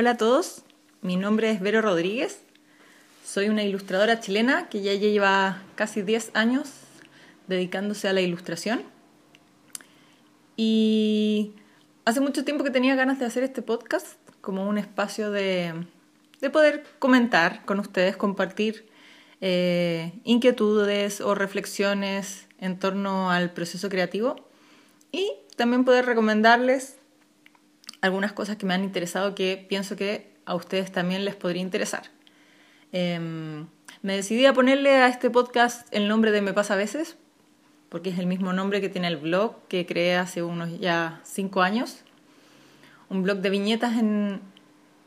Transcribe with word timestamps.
Hola 0.00 0.10
a 0.10 0.16
todos, 0.16 0.62
mi 1.02 1.16
nombre 1.16 1.50
es 1.50 1.58
Vero 1.58 1.82
Rodríguez, 1.82 2.38
soy 3.24 3.48
una 3.48 3.64
ilustradora 3.64 4.20
chilena 4.20 4.68
que 4.68 4.80
ya 4.80 4.94
lleva 4.94 5.60
casi 5.74 6.02
10 6.02 6.30
años 6.34 6.70
dedicándose 7.48 8.06
a 8.06 8.12
la 8.12 8.20
ilustración. 8.20 8.84
Y 10.56 11.52
hace 12.04 12.20
mucho 12.20 12.44
tiempo 12.44 12.62
que 12.62 12.70
tenía 12.70 12.94
ganas 12.94 13.18
de 13.18 13.26
hacer 13.26 13.42
este 13.42 13.60
podcast 13.60 14.06
como 14.40 14.68
un 14.68 14.78
espacio 14.78 15.32
de, 15.32 15.74
poder 16.52 16.84
comentar 17.00 17.64
con 17.64 17.80
ustedes, 17.80 18.16
compartir 18.16 18.88
eh, 19.40 20.12
inquietudes 20.22 21.20
o 21.20 21.34
reflexiones 21.34 22.46
en 22.60 22.78
torno 22.78 23.32
al 23.32 23.50
proceso 23.50 23.88
creativo 23.88 24.36
y 25.10 25.32
también 25.56 25.84
poder 25.84 26.06
recomendarles 26.06 26.97
algunas 28.00 28.32
cosas 28.32 28.56
que 28.56 28.66
me 28.66 28.74
han 28.74 28.84
interesado 28.84 29.34
que 29.34 29.64
pienso 29.68 29.96
que 29.96 30.32
a 30.44 30.54
ustedes 30.54 30.92
también 30.92 31.24
les 31.24 31.36
podría 31.36 31.62
interesar. 31.62 32.04
Em, 32.92 33.66
me 34.02 34.16
decidí 34.16 34.46
a 34.46 34.52
ponerle 34.52 34.90
a 34.90 35.08
este 35.08 35.30
podcast 35.30 35.86
el 35.92 36.08
nombre 36.08 36.30
de 36.30 36.40
Me 36.40 36.52
pasa 36.52 36.74
a 36.74 36.76
veces, 36.76 37.16
porque 37.88 38.10
es 38.10 38.18
el 38.18 38.26
mismo 38.26 38.52
nombre 38.52 38.80
que 38.80 38.88
tiene 38.88 39.08
el 39.08 39.16
blog 39.16 39.66
que 39.68 39.86
creé 39.86 40.16
hace 40.16 40.42
unos 40.42 40.78
ya 40.78 41.20
cinco 41.24 41.62
años. 41.62 42.04
Un 43.08 43.22
blog 43.22 43.38
de 43.38 43.50
viñetas 43.50 43.98
en, 43.98 44.40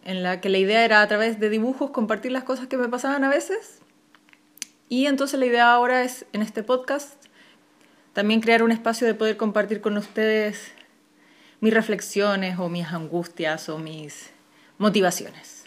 en 0.06 0.24
la 0.24 0.42
que 0.42 0.50
la 0.50 0.58
idea 0.58 0.84
era 0.84 1.02
a 1.02 1.08
través 1.08 1.40
de 1.40 1.50
dibujos 1.50 1.92
compartir 1.92 2.32
las 2.32 2.44
cosas 2.44 2.68
que 2.68 2.78
me 2.78 2.90
pasaban 2.90 3.24
a 3.24 3.30
veces. 3.30 3.82
Y 4.90 5.06
entonces 5.06 5.40
la 5.40 5.46
idea 5.46 5.72
ahora 5.72 6.04
es 6.04 6.26
en 6.34 6.42
este 6.42 6.64
podcast 6.64 7.22
también 8.14 8.42
crear 8.42 8.62
un 8.62 8.72
espacio 8.72 9.08
de 9.08 9.14
poder 9.14 9.38
compartir 9.38 9.80
con 9.80 9.98
ustedes 9.98 10.74
mis 11.62 11.74
reflexiones 11.74 12.60
o 12.60 12.68
mis 12.68 12.88
angustias 12.88 13.70
o 13.70 13.78
mis 13.78 14.32
motivaciones. 14.78 15.66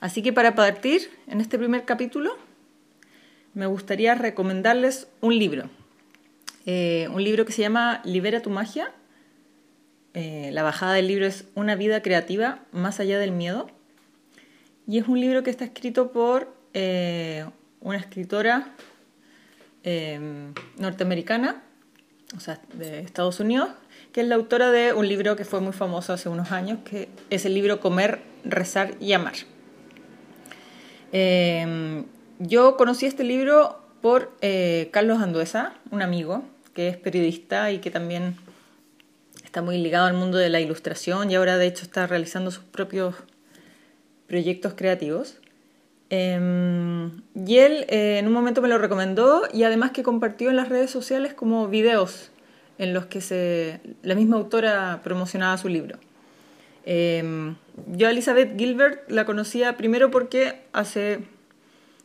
Así 0.00 0.22
que 0.22 0.32
para 0.32 0.54
partir 0.54 1.10
en 1.26 1.40
este 1.40 1.58
primer 1.58 1.84
capítulo, 1.84 2.36
me 3.52 3.66
gustaría 3.66 4.14
recomendarles 4.14 5.08
un 5.20 5.38
libro. 5.38 5.68
Eh, 6.66 7.08
un 7.12 7.22
libro 7.22 7.44
que 7.44 7.52
se 7.52 7.62
llama 7.62 8.00
Libera 8.04 8.42
tu 8.42 8.50
magia. 8.50 8.92
Eh, 10.14 10.50
la 10.52 10.62
bajada 10.62 10.94
del 10.94 11.08
libro 11.08 11.26
es 11.26 11.46
Una 11.54 11.74
vida 11.74 12.00
creativa 12.02 12.60
más 12.70 13.00
allá 13.00 13.18
del 13.18 13.32
miedo. 13.32 13.68
Y 14.86 14.98
es 14.98 15.08
un 15.08 15.20
libro 15.20 15.42
que 15.42 15.50
está 15.50 15.64
escrito 15.64 16.12
por 16.12 16.54
eh, 16.74 17.44
una 17.80 17.98
escritora 17.98 18.72
norteamericana, 20.78 21.62
o 22.36 22.40
sea, 22.40 22.60
de 22.72 22.98
Estados 22.98 23.38
Unidos, 23.38 23.70
que 24.16 24.22
es 24.22 24.28
la 24.28 24.36
autora 24.36 24.70
de 24.70 24.94
un 24.94 25.06
libro 25.06 25.36
que 25.36 25.44
fue 25.44 25.60
muy 25.60 25.74
famoso 25.74 26.14
hace 26.14 26.30
unos 26.30 26.50
años, 26.50 26.78
que 26.86 27.10
es 27.28 27.44
el 27.44 27.52
libro 27.52 27.80
Comer, 27.80 28.20
Rezar 28.46 28.94
y 28.98 29.12
Amar. 29.12 29.34
Em, 31.12 32.06
yo 32.38 32.78
conocí 32.78 33.04
este 33.04 33.24
libro 33.24 33.78
por 34.00 34.32
eh, 34.40 34.88
Carlos 34.90 35.20
Anduesa, 35.20 35.74
un 35.90 36.00
amigo 36.00 36.44
que 36.72 36.88
es 36.88 36.96
periodista 36.96 37.70
y 37.72 37.80
que 37.80 37.90
también 37.90 38.36
está 39.44 39.60
muy 39.60 39.76
ligado 39.76 40.06
al 40.06 40.14
mundo 40.14 40.38
de 40.38 40.48
la 40.48 40.62
ilustración 40.62 41.30
y 41.30 41.34
ahora 41.34 41.58
de 41.58 41.66
hecho 41.66 41.84
está 41.84 42.06
realizando 42.06 42.50
sus 42.50 42.64
propios 42.64 43.16
proyectos 44.28 44.72
creativos. 44.74 45.42
Em, 46.08 47.20
y 47.34 47.58
él 47.58 47.84
eh, 47.90 48.16
en 48.16 48.28
un 48.28 48.32
momento 48.32 48.62
me 48.62 48.68
lo 48.68 48.78
recomendó 48.78 49.42
y 49.52 49.64
además 49.64 49.90
que 49.90 50.02
compartió 50.02 50.48
en 50.48 50.56
las 50.56 50.70
redes 50.70 50.90
sociales 50.90 51.34
como 51.34 51.68
videos 51.68 52.30
en 52.78 52.92
los 52.94 53.06
que 53.06 53.80
la 54.02 54.14
misma 54.14 54.36
autora 54.36 55.00
promocionaba 55.02 55.56
su 55.58 55.68
libro. 55.68 55.98
Em, 56.84 57.56
yo 57.88 58.08
Elizabeth 58.08 58.56
Gilbert 58.58 59.10
la 59.10 59.24
conocía 59.24 59.76
primero 59.76 60.10
porque 60.10 60.62
hace, 60.72 61.20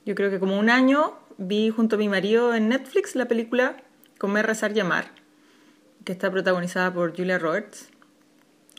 yo 0.05 0.16
creo 0.16 0.31
que 0.31 0.39
como 0.39 0.58
un 0.58 0.69
año, 0.69 1.13
vi 1.38 1.69
junto 1.69 1.95
a 1.95 2.00
mi 2.00 2.09
marido 2.09 2.53
en 2.53 2.69
Netflix 2.69 3.16
la 3.16 3.28
película 3.28 3.78
Comer, 4.18 4.45
Rezar 4.45 4.75
y 4.75 4.79
Amar, 4.79 5.06
que 6.03 6.12
está 6.12 6.31
protagonizada 6.31 6.94
por 6.94 7.16
Julia 7.16 7.38
Roberts, 7.38 7.90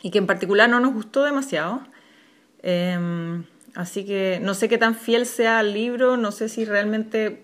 y 0.03 0.11
que 0.11 0.19
en 0.19 0.27
particular 0.27 0.69
no 0.69 0.81
nos 0.81 0.93
gustó 0.93 1.25
demasiado. 1.25 1.83
Em, 2.63 3.45
así 3.75 4.05
que 4.05 4.41
no 4.43 4.55
sé 4.55 4.69
qué 4.69 4.79
tan 4.79 4.95
fiel 4.95 5.27
sea 5.27 5.61
al 5.61 5.73
libro, 5.73 6.17
no 6.17 6.33
sé 6.33 6.49
si 6.49 6.65
realmente 6.65 7.43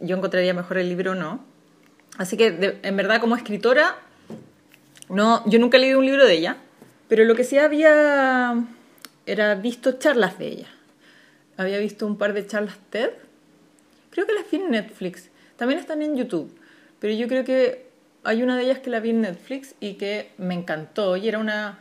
yo 0.00 0.16
encontraría 0.16 0.54
mejor 0.54 0.78
el 0.78 0.88
libro 0.88 1.12
o 1.12 1.14
no. 1.14 1.44
Así 2.16 2.36
que, 2.36 2.78
en 2.82 2.96
verdad, 2.96 3.20
como 3.20 3.36
escritora, 3.36 3.96
no, 5.08 5.42
yo 5.48 5.58
nunca 5.58 5.76
he 5.76 5.80
leído 5.80 5.98
un 5.98 6.06
libro 6.06 6.24
de 6.26 6.34
ella, 6.34 6.56
pero 7.08 7.24
lo 7.24 7.34
que 7.34 7.44
sí 7.44 7.58
había 7.58 8.64
era 9.26 9.54
visto 9.54 9.92
charlas 9.92 10.38
de 10.38 10.48
ella. 10.48 10.68
Había 11.56 11.78
visto 11.78 12.06
un 12.06 12.16
par 12.16 12.32
de 12.32 12.46
charlas 12.46 12.76
TED. 12.90 13.10
Creo 14.10 14.26
que 14.26 14.32
las 14.32 14.50
vi 14.50 14.58
en 14.58 14.70
Netflix. 14.70 15.30
También 15.56 15.78
están 15.78 16.02
en 16.02 16.16
YouTube. 16.16 16.56
Pero 17.00 17.14
yo 17.14 17.28
creo 17.28 17.44
que 17.44 17.86
hay 18.22 18.42
una 18.42 18.56
de 18.56 18.64
ellas 18.64 18.78
que 18.78 18.90
la 18.90 19.00
vi 19.00 19.10
en 19.10 19.20
Netflix 19.22 19.74
y 19.80 19.94
que 19.94 20.30
me 20.38 20.54
encantó. 20.54 21.16
Y 21.16 21.28
era 21.28 21.38
una, 21.38 21.80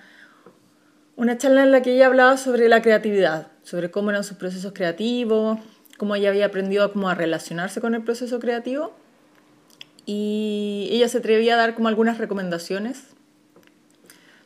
una 1.16 1.38
charla 1.38 1.64
en 1.64 1.72
la 1.72 1.82
que 1.82 1.94
ella 1.94 2.08
hablaba 2.08 2.38
sobre 2.38 2.70
la 2.70 2.82
creatividad, 2.82 3.48
sobre 3.64 3.92
cómo 3.92 4.10
eran 4.10 4.24
sus 4.24 4.38
procesos 4.38 4.74
creativos, 4.74 5.60
cómo 5.98 6.16
ella 6.16 6.30
había 6.30 6.48
aprendido 6.48 6.84
a, 6.84 7.12
a 7.12 7.16
relacionarse 7.16 7.82
con 7.82 7.96
el 7.96 8.04
proceso 8.04 8.40
creativo 8.40 8.94
y 10.06 10.90
ella 10.92 11.08
se 11.08 11.20
atrevía 11.20 11.54
a 11.54 11.58
dar 11.58 11.76
como 11.76 11.88
algunas 11.88 12.18
recomendaciones 12.18 13.04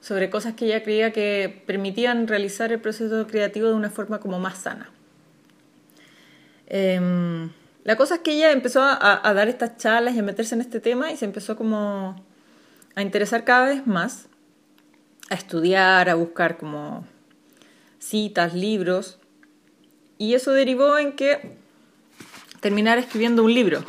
sobre 0.02 0.30
cosas 0.30 0.54
que 0.54 0.66
ella 0.66 0.84
creía 0.84 1.12
que 1.12 1.64
permitían 1.66 2.28
realizar 2.28 2.72
el 2.72 2.80
proceso 2.80 3.28
creativo 3.28 3.68
de 3.68 3.74
una 3.74 3.90
forma 3.90 4.20
como 4.20 4.40
más 4.40 4.60
sana. 4.60 4.90
Em, 6.68 7.50
la 7.84 7.96
cosa 7.96 8.16
es 8.16 8.22
que 8.22 8.34
ella 8.34 8.52
empezó 8.52 8.82
a, 8.84 9.34
dar 9.34 9.48
estas 9.48 9.78
charlas 9.78 10.16
y 10.16 10.20
a 10.20 10.24
meterse 10.24 10.56
en 10.56 10.62
este 10.62 10.80
tema 10.80 11.12
y 11.12 11.18
se 11.18 11.26
empezó 11.26 11.56
como 11.56 12.16
a 12.96 13.02
interesar 13.02 13.44
cada 13.44 13.68
vez 13.68 13.88
más, 13.88 14.28
a 15.30 15.36
estudiar, 15.36 16.10
a 16.10 16.16
buscar 16.16 16.58
como 16.58 17.06
citas, 18.00 18.54
libros, 18.54 19.20
y 20.18 20.36
eso 20.36 20.52
derivó 20.52 20.98
en 20.98 21.14
que 21.14 21.58
terminara 22.62 23.02
escribiendo 23.02 23.44
un 23.44 23.54
libro 23.54 23.84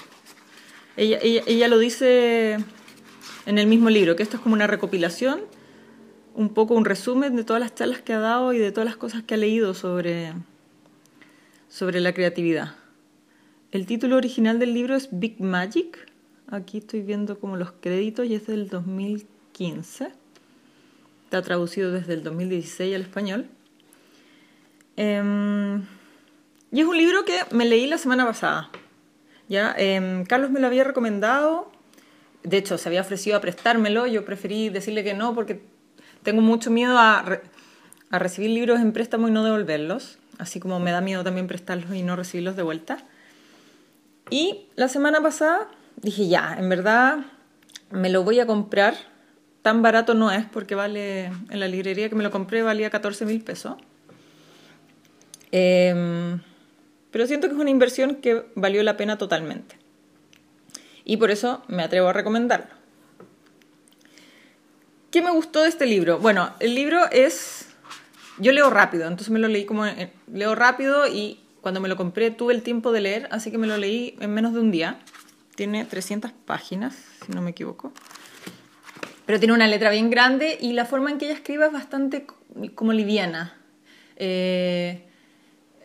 ella, 0.98 1.68
lo 1.68 1.78
dice 1.78 2.58
en 3.46 3.58
el 3.58 3.66
mismo 3.66 3.88
libro, 3.88 4.16
que 4.16 4.22
esto 4.22 4.36
es 4.36 4.42
como 4.42 4.54
una 4.54 4.66
recopilación, 4.66 5.40
un 6.34 6.48
poco 6.50 6.74
un 6.74 6.84
resumen 6.84 7.36
de 7.36 7.44
todas 7.44 7.60
las 7.60 7.74
charlas 7.74 8.02
que 8.02 8.12
ha 8.12 8.18
dado 8.18 8.52
y 8.52 8.58
de 8.58 8.72
todas 8.72 8.86
las 8.86 8.96
cosas 8.96 9.22
que 9.22 9.34
ha 9.34 9.36
leído 9.36 9.74
sobre, 9.74 10.32
sobre 11.68 12.00
la 12.00 12.12
creatividad. 12.12 12.74
El 13.70 13.86
título 13.86 14.16
original 14.16 14.58
del 14.58 14.74
libro 14.74 14.96
es 14.96 15.08
Big 15.12 15.40
Magic. 15.40 16.08
Aquí 16.50 16.78
estoy 16.78 17.02
viendo 17.02 17.38
como 17.38 17.56
los 17.56 17.72
créditos 17.72 18.26
y 18.26 18.34
es 18.34 18.46
del 18.46 18.68
2015. 18.68 20.08
Está 21.24 21.42
traducido 21.42 21.92
desde 21.92 22.14
el 22.14 22.24
2016 22.24 22.94
al 22.94 23.02
español. 23.02 23.46
Em, 24.96 25.82
y 26.72 26.80
es 26.80 26.86
un 26.86 26.96
libro 26.96 27.24
que 27.24 27.38
me 27.52 27.66
leí 27.66 27.86
la 27.86 27.98
semana 27.98 28.24
pasada. 28.24 28.70
¿Ya? 29.48 29.74
Em, 29.76 30.24
Carlos 30.24 30.50
me 30.50 30.60
lo 30.60 30.66
había 30.66 30.84
recomendado, 30.84 31.70
de 32.42 32.56
hecho 32.58 32.78
se 32.78 32.88
había 32.88 33.00
ofrecido 33.00 33.36
a 33.36 33.40
prestármelo, 33.40 34.06
yo 34.06 34.24
preferí 34.24 34.68
decirle 34.68 35.04
que 35.04 35.14
no 35.14 35.34
porque 35.34 35.60
tengo 36.22 36.40
mucho 36.42 36.70
miedo 36.70 36.98
a, 36.98 37.40
a 38.10 38.18
recibir 38.18 38.50
libros 38.50 38.80
en 38.80 38.92
préstamo 38.92 39.28
y 39.28 39.30
no 39.30 39.44
devolverlos, 39.44 40.18
así 40.38 40.60
como 40.60 40.78
me 40.80 40.90
da 40.92 41.00
miedo 41.00 41.24
también 41.24 41.46
prestarlos 41.46 41.94
y 41.94 42.02
no 42.02 42.16
recibirlos 42.16 42.56
de 42.56 42.62
vuelta. 42.62 42.98
Y 44.30 44.66
la 44.76 44.88
semana 44.88 45.22
pasada 45.22 45.68
dije, 45.96 46.28
ya, 46.28 46.56
en 46.58 46.68
verdad 46.68 47.18
me 47.90 48.10
lo 48.10 48.22
voy 48.24 48.40
a 48.40 48.46
comprar. 48.46 48.94
Tan 49.62 49.82
barato 49.82 50.14
no 50.14 50.30
es 50.30 50.44
porque 50.46 50.74
vale, 50.74 51.26
en 51.26 51.60
la 51.60 51.66
librería 51.66 52.08
que 52.08 52.14
me 52.14 52.22
lo 52.22 52.30
compré 52.30 52.62
valía 52.62 52.90
14 52.90 53.26
mil 53.26 53.42
pesos. 53.42 53.76
Eh, 55.50 56.38
pero 57.10 57.26
siento 57.26 57.48
que 57.48 57.54
es 57.54 57.60
una 57.60 57.70
inversión 57.70 58.16
que 58.16 58.44
valió 58.54 58.82
la 58.82 58.96
pena 58.96 59.18
totalmente. 59.18 59.76
Y 61.04 61.16
por 61.16 61.30
eso 61.30 61.62
me 61.68 61.82
atrevo 61.82 62.08
a 62.08 62.12
recomendarlo. 62.12 62.78
¿Qué 65.10 65.22
me 65.22 65.30
gustó 65.30 65.62
de 65.62 65.70
este 65.70 65.86
libro? 65.86 66.18
Bueno, 66.18 66.50
el 66.60 66.74
libro 66.74 67.10
es... 67.10 67.66
Yo 68.38 68.52
leo 68.52 68.70
rápido, 68.70 69.04
entonces 69.04 69.30
me 69.30 69.38
lo 69.38 69.48
leí 69.48 69.64
como... 69.64 69.86
Leo 70.30 70.54
rápido 70.54 71.06
y 71.06 71.40
cuando 71.62 71.80
me 71.80 71.88
lo 71.88 71.96
compré 71.96 72.30
tuve 72.30 72.52
el 72.52 72.62
tiempo 72.62 72.92
de 72.92 73.00
leer, 73.00 73.28
así 73.30 73.50
que 73.50 73.58
me 73.58 73.66
lo 73.66 73.78
leí 73.78 74.16
en 74.20 74.34
menos 74.34 74.52
de 74.52 74.60
un 74.60 74.70
día. 74.70 74.98
Tiene 75.54 75.86
300 75.86 76.30
páginas, 76.44 76.94
si 77.24 77.32
no 77.32 77.40
me 77.40 77.50
equivoco. 77.50 77.92
Pero 79.24 79.38
tiene 79.38 79.54
una 79.54 79.66
letra 79.66 79.90
bien 79.90 80.10
grande 80.10 80.58
y 80.60 80.74
la 80.74 80.84
forma 80.84 81.10
en 81.10 81.18
que 81.18 81.24
ella 81.24 81.34
escribe 81.34 81.66
es 81.66 81.72
bastante 81.72 82.26
como 82.74 82.92
liviana. 82.92 83.56
Eh, 84.16 85.07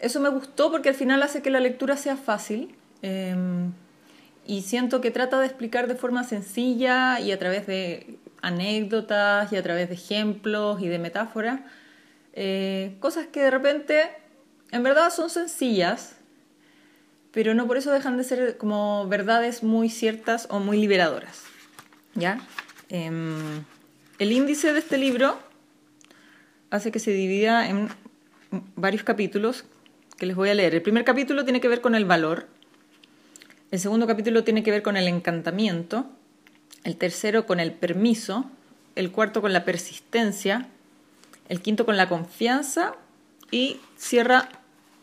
eso 0.04 0.20
me 0.20 0.28
gustó 0.28 0.70
porque 0.70 0.90
al 0.90 0.96
final 0.96 1.24
hace 1.24 1.42
que 1.42 1.50
la 1.50 1.62
lectura 1.62 1.96
sea 1.96 2.18
fácil 2.18 2.76
em, 3.02 3.72
y 4.46 4.62
siento 4.64 5.00
que 5.00 5.12
trata 5.12 5.40
de 5.40 5.46
explicar 5.46 5.88
de 5.88 5.96
forma 5.96 6.26
sencilla 6.26 7.22
y 7.22 7.32
a 7.32 7.40
través 7.40 7.66
de 7.68 8.18
anécdotas 8.42 9.54
y 9.54 9.56
a 9.56 9.64
través 9.64 9.88
de 9.88 9.96
ejemplos 9.96 10.82
y 10.82 10.90
de 10.90 11.00
metáforas 11.00 11.62
eh, 12.34 12.98
cosas 13.00 13.28
que 13.28 13.44
de 13.44 13.50
repente 13.50 14.10
en 14.72 14.84
verdad 14.84 15.10
son 15.10 15.30
sencillas, 15.30 16.18
pero 17.32 17.54
no 17.54 17.66
por 17.66 17.78
eso 17.78 17.90
dejan 17.92 18.18
de 18.18 18.26
ser 18.26 18.58
como 18.58 19.08
verdades 19.08 19.64
muy 19.64 19.90
ciertas 19.90 20.48
o 20.50 20.60
muy 20.60 20.78
liberadoras. 20.78 21.44
¿Ya? 22.14 22.40
Em, 22.90 23.64
el 24.20 24.32
índice 24.34 24.74
de 24.74 24.80
este 24.80 24.98
libro 24.98 25.40
hace 26.72 26.92
que 26.92 27.00
se 27.00 27.12
divida 27.12 27.70
en 27.70 27.88
varios 28.76 29.04
capítulos 29.04 29.64
que 30.18 30.26
les 30.26 30.36
voy 30.36 30.50
a 30.50 30.54
leer. 30.54 30.76
El 30.76 30.82
primer 30.82 31.04
capítulo 31.04 31.44
tiene 31.44 31.62
que 31.62 31.68
ver 31.68 31.82
con 31.82 31.96
el 31.96 32.06
valor, 32.06 32.48
el 33.74 33.80
segundo 33.80 34.06
capítulo 34.06 34.44
tiene 34.44 34.62
que 34.62 34.70
ver 34.70 34.84
con 34.84 34.98
el 34.98 35.08
encantamiento, 35.08 36.06
el 36.84 36.96
tercero 36.96 37.48
con 37.48 37.60
el 37.60 37.72
permiso, 37.72 38.46
el 38.96 39.12
cuarto 39.12 39.42
con 39.42 39.52
la 39.52 39.66
persistencia, 39.66 40.68
el 41.50 41.60
quinto 41.60 41.84
con 41.84 41.98
la 41.98 42.08
confianza 42.08 42.94
y 43.50 43.80
cierra 43.98 44.48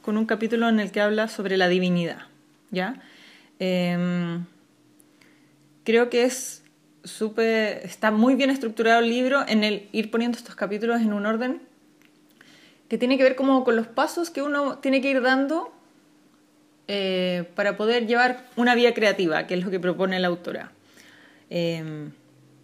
con 0.02 0.16
un 0.16 0.24
capítulo 0.24 0.68
en 0.68 0.78
el 0.78 0.92
que 0.92 1.00
habla 1.00 1.26
sobre 1.26 1.56
la 1.56 1.66
divinidad. 1.66 2.22
¿ya? 2.70 3.02
Em, 3.58 4.44
creo 5.82 6.08
que 6.08 6.22
es 6.22 6.62
súper, 7.02 7.80
está 7.84 8.12
muy 8.12 8.36
bien 8.36 8.50
estructurado 8.50 9.00
el 9.00 9.08
libro 9.08 9.44
en 9.48 9.64
el 9.64 9.88
ir 9.90 10.12
poniendo 10.12 10.38
estos 10.38 10.54
capítulos 10.54 11.00
en 11.00 11.12
un 11.12 11.26
orden 11.26 11.60
que 12.90 12.98
tiene 12.98 13.16
que 13.16 13.22
ver 13.22 13.36
como 13.36 13.62
con 13.62 13.76
los 13.76 13.86
pasos 13.86 14.30
que 14.30 14.42
uno 14.42 14.78
tiene 14.78 15.00
que 15.00 15.08
ir 15.08 15.22
dando 15.22 15.72
eh, 16.88 17.44
para 17.54 17.76
poder 17.76 18.08
llevar 18.08 18.44
una 18.56 18.74
vida 18.74 18.92
creativa, 18.92 19.46
que 19.46 19.54
es 19.54 19.64
lo 19.64 19.70
que 19.70 19.78
propone 19.78 20.18
la 20.18 20.26
autora. 20.26 20.72
Em, 21.50 22.10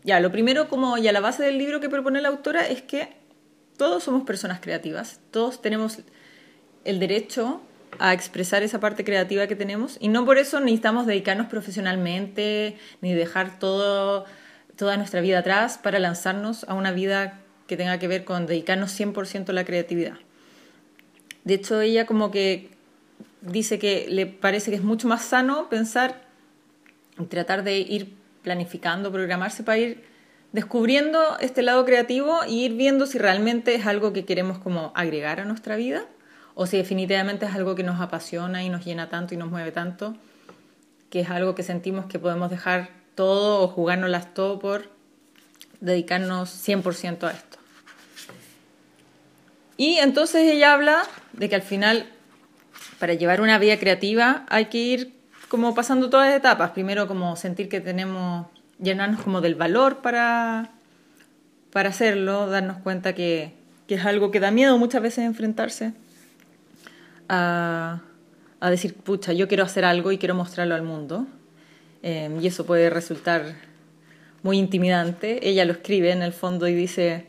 ya, 0.03 0.19
lo 0.19 0.33
primero 0.33 0.69
como 0.69 0.99
ya 0.99 1.13
la 1.13 1.21
base 1.21 1.45
del 1.45 1.59
libro 1.59 1.79
que 1.79 1.89
propone 1.89 2.21
la 2.21 2.29
autora 2.29 2.67
es 2.67 2.83
que 2.83 3.11
todos 3.77 4.03
somos 4.03 4.25
personas 4.25 4.59
creativas, 4.59 5.21
todos 5.31 5.63
tenemos 5.63 6.01
el 6.85 6.99
derecho 6.99 7.61
a 8.01 8.13
expresar 8.13 8.65
esa 8.65 8.81
parte 8.81 9.05
creativa 9.05 9.47
que 9.47 9.55
tenemos 9.55 9.97
y 10.01 10.09
no 10.09 10.25
por 10.25 10.39
eso 10.39 10.59
necesitamos 10.59 11.07
dedicarnos 11.07 11.47
profesionalmente 11.47 12.77
ni 13.01 13.15
dejar 13.15 13.61
todo, 13.61 14.25
toda 14.75 14.97
nuestra 14.97 15.21
vida 15.21 15.39
atrás 15.39 15.79
para 15.79 16.01
lanzarnos 16.01 16.65
a 16.65 16.75
una 16.75 16.91
vida 16.91 17.46
que 17.67 17.77
tenga 17.77 17.99
que 17.99 18.09
ver 18.09 18.25
con 18.25 18.47
dedicarnos 18.47 18.99
100% 18.99 19.49
a 19.49 19.53
la 19.53 19.65
creatividad. 19.65 20.19
De 21.45 21.55
hecho, 21.55 21.81
ella 21.81 22.07
como 22.07 22.31
que 22.31 22.71
dice 23.41 23.79
que 23.79 24.07
le 24.09 24.27
parece 24.27 24.71
que 24.71 24.77
es 24.77 24.83
mucho 24.83 25.09
más 25.09 25.25
sano 25.25 25.69
pensar 25.69 26.23
y 27.19 27.25
tratar 27.25 27.65
de 27.65 27.79
ir 27.79 28.15
planificando, 28.43 29.13
programarse 29.13 29.63
para 29.63 29.79
ir 29.79 30.05
descubriendo 30.53 31.39
este 31.41 31.63
lado 31.63 31.85
creativo 31.85 32.41
y 32.49 32.65
ir 32.65 32.75
viendo 32.75 33.07
si 33.07 33.19
realmente 33.19 33.75
es 33.75 33.87
algo 33.87 34.13
que 34.13 34.25
queremos 34.25 34.59
como 34.59 34.93
agregar 34.95 35.41
a 35.41 35.45
nuestra 35.45 35.77
vida 35.77 36.05
o 36.55 36.67
si 36.67 36.79
definitivamente 36.79 37.47
es 37.47 37.55
algo 37.55 37.75
que 37.75 37.83
nos 37.83 38.01
apasiona 38.01 38.65
y 38.65 38.71
nos 38.71 38.85
llena 38.85 39.09
tanto 39.09 39.35
y 39.35 39.37
nos 39.37 39.51
mueve 39.51 39.73
tanto, 39.73 40.17
que 41.11 41.21
es 41.21 41.31
algo 41.31 41.55
que 41.55 41.63
sentimos 41.63 42.07
que 42.07 42.19
podemos 42.19 42.51
dejar 42.51 42.89
todo 43.15 43.63
o 43.63 43.69
jugárnoslas 43.69 44.33
todo 44.33 44.59
por 44.59 44.91
dedicarnos 45.81 46.51
100% 46.67 47.25
a 47.25 47.33
esto. 47.33 47.56
Y 49.77 49.99
entonces 49.99 50.43
ella 50.51 50.73
habla 50.73 51.03
de 51.33 51.49
que 51.49 51.55
al 51.55 51.63
final, 51.63 52.07
para 52.99 53.15
llevar 53.15 53.41
una 53.41 53.59
vida 53.59 53.79
creativa, 53.79 54.47
hay 54.49 54.67
que 54.67 54.79
ir 54.79 55.13
como 55.49 55.75
pasando 55.75 56.11
todas 56.11 56.29
las 56.29 56.39
etapas. 56.39 56.71
Primero 56.71 57.07
como 57.07 57.37
sentir 57.37 57.69
que 57.69 57.81
tenemos, 57.81 58.47
llenarnos 58.81 59.23
como 59.23 59.41
del 59.41 59.55
valor 59.55 59.99
para, 59.99 60.71
para 61.73 61.91
hacerlo, 61.91 62.49
darnos 62.49 62.79
cuenta 62.79 63.15
que, 63.15 63.53
que 63.87 63.97
es 63.97 64.05
algo 64.05 64.31
que 64.31 64.41
da 64.41 64.51
miedo 64.51 64.79
muchas 64.79 65.03
veces 65.03 65.25
enfrentarse 65.25 65.93
a, 67.29 68.01
a, 68.61 68.71
decir, 68.71 68.95
pucha, 68.95 69.33
yo 69.33 69.49
quiero 69.49 69.65
hacer 69.65 69.85
algo 69.85 70.11
y 70.13 70.19
quiero 70.19 70.35
mostrarlo 70.35 70.75
al 70.75 70.83
mundo. 70.83 71.27
Eh, 72.03 72.31
y 72.41 72.47
eso 72.47 72.65
puede 72.65 72.89
resultar 72.89 73.57
muy 74.43 74.59
intimidante. 74.59 75.49
Ella 75.49 75.65
lo 75.65 75.73
escribe 75.73 76.13
en 76.13 76.23
el 76.23 76.33
fondo 76.33 76.69
y 76.69 76.75
dice, 76.75 77.27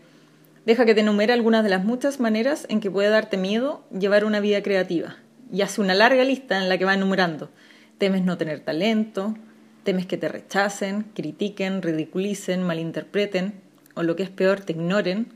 Deja 0.68 0.84
que 0.84 0.94
te 0.94 1.00
enumere 1.00 1.31
algunas 1.31 1.64
de 1.64 1.69
las 1.69 1.86
muchas 1.86 2.19
maneras 2.19 2.66
en 2.68 2.81
que 2.81 2.92
puede 2.92 3.08
darte 3.08 3.38
miedo 3.38 3.86
llevar 3.98 4.25
una 4.25 4.42
vida 4.42 4.62
creativa. 4.62 5.16
Y 5.50 5.62
hace 5.62 5.80
una 5.80 5.94
larga 5.94 6.25
lista 6.25 6.62
en 6.62 6.68
la 6.68 6.78
que 6.78 6.84
va 6.84 6.94
enumerando. 6.94 7.50
Temes 7.98 8.25
no 8.25 8.38
tener 8.38 8.60
talento, 8.60 9.38
temes 9.86 10.08
que 10.08 10.18
te 10.18 10.28
rechacen, 10.28 11.04
critiquen, 11.14 11.81
ridiculicen, 11.81 12.64
malinterpreten, 12.64 13.54
o 13.94 14.04
lo 14.04 14.18
que 14.18 14.24
es 14.24 14.30
peor, 14.30 14.60
te 14.60 14.74
ignoren. 14.74 15.28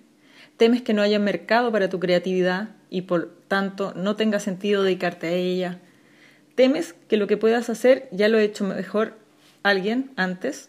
Temes 0.57 0.81
que 0.81 0.93
no 0.93 1.01
haya 1.01 1.17
mercado 1.17 1.71
para 1.71 1.87
tu 1.87 2.01
creatividad 2.01 2.71
y 2.89 3.03
por 3.03 3.33
tanto 3.47 3.93
no 3.95 4.17
tenga 4.17 4.41
sentido 4.41 4.83
dedicarte 4.83 5.27
a 5.27 5.31
ella. 5.31 5.79
Temes 6.55 6.93
que 7.07 7.15
lo 7.15 7.27
que 7.27 7.37
puedas 7.37 7.69
hacer 7.69 8.09
ya 8.11 8.27
lo 8.27 8.37
ha 8.37 8.43
hecho 8.43 8.65
mejor 8.65 9.17
alguien 9.63 10.11
antes. 10.17 10.67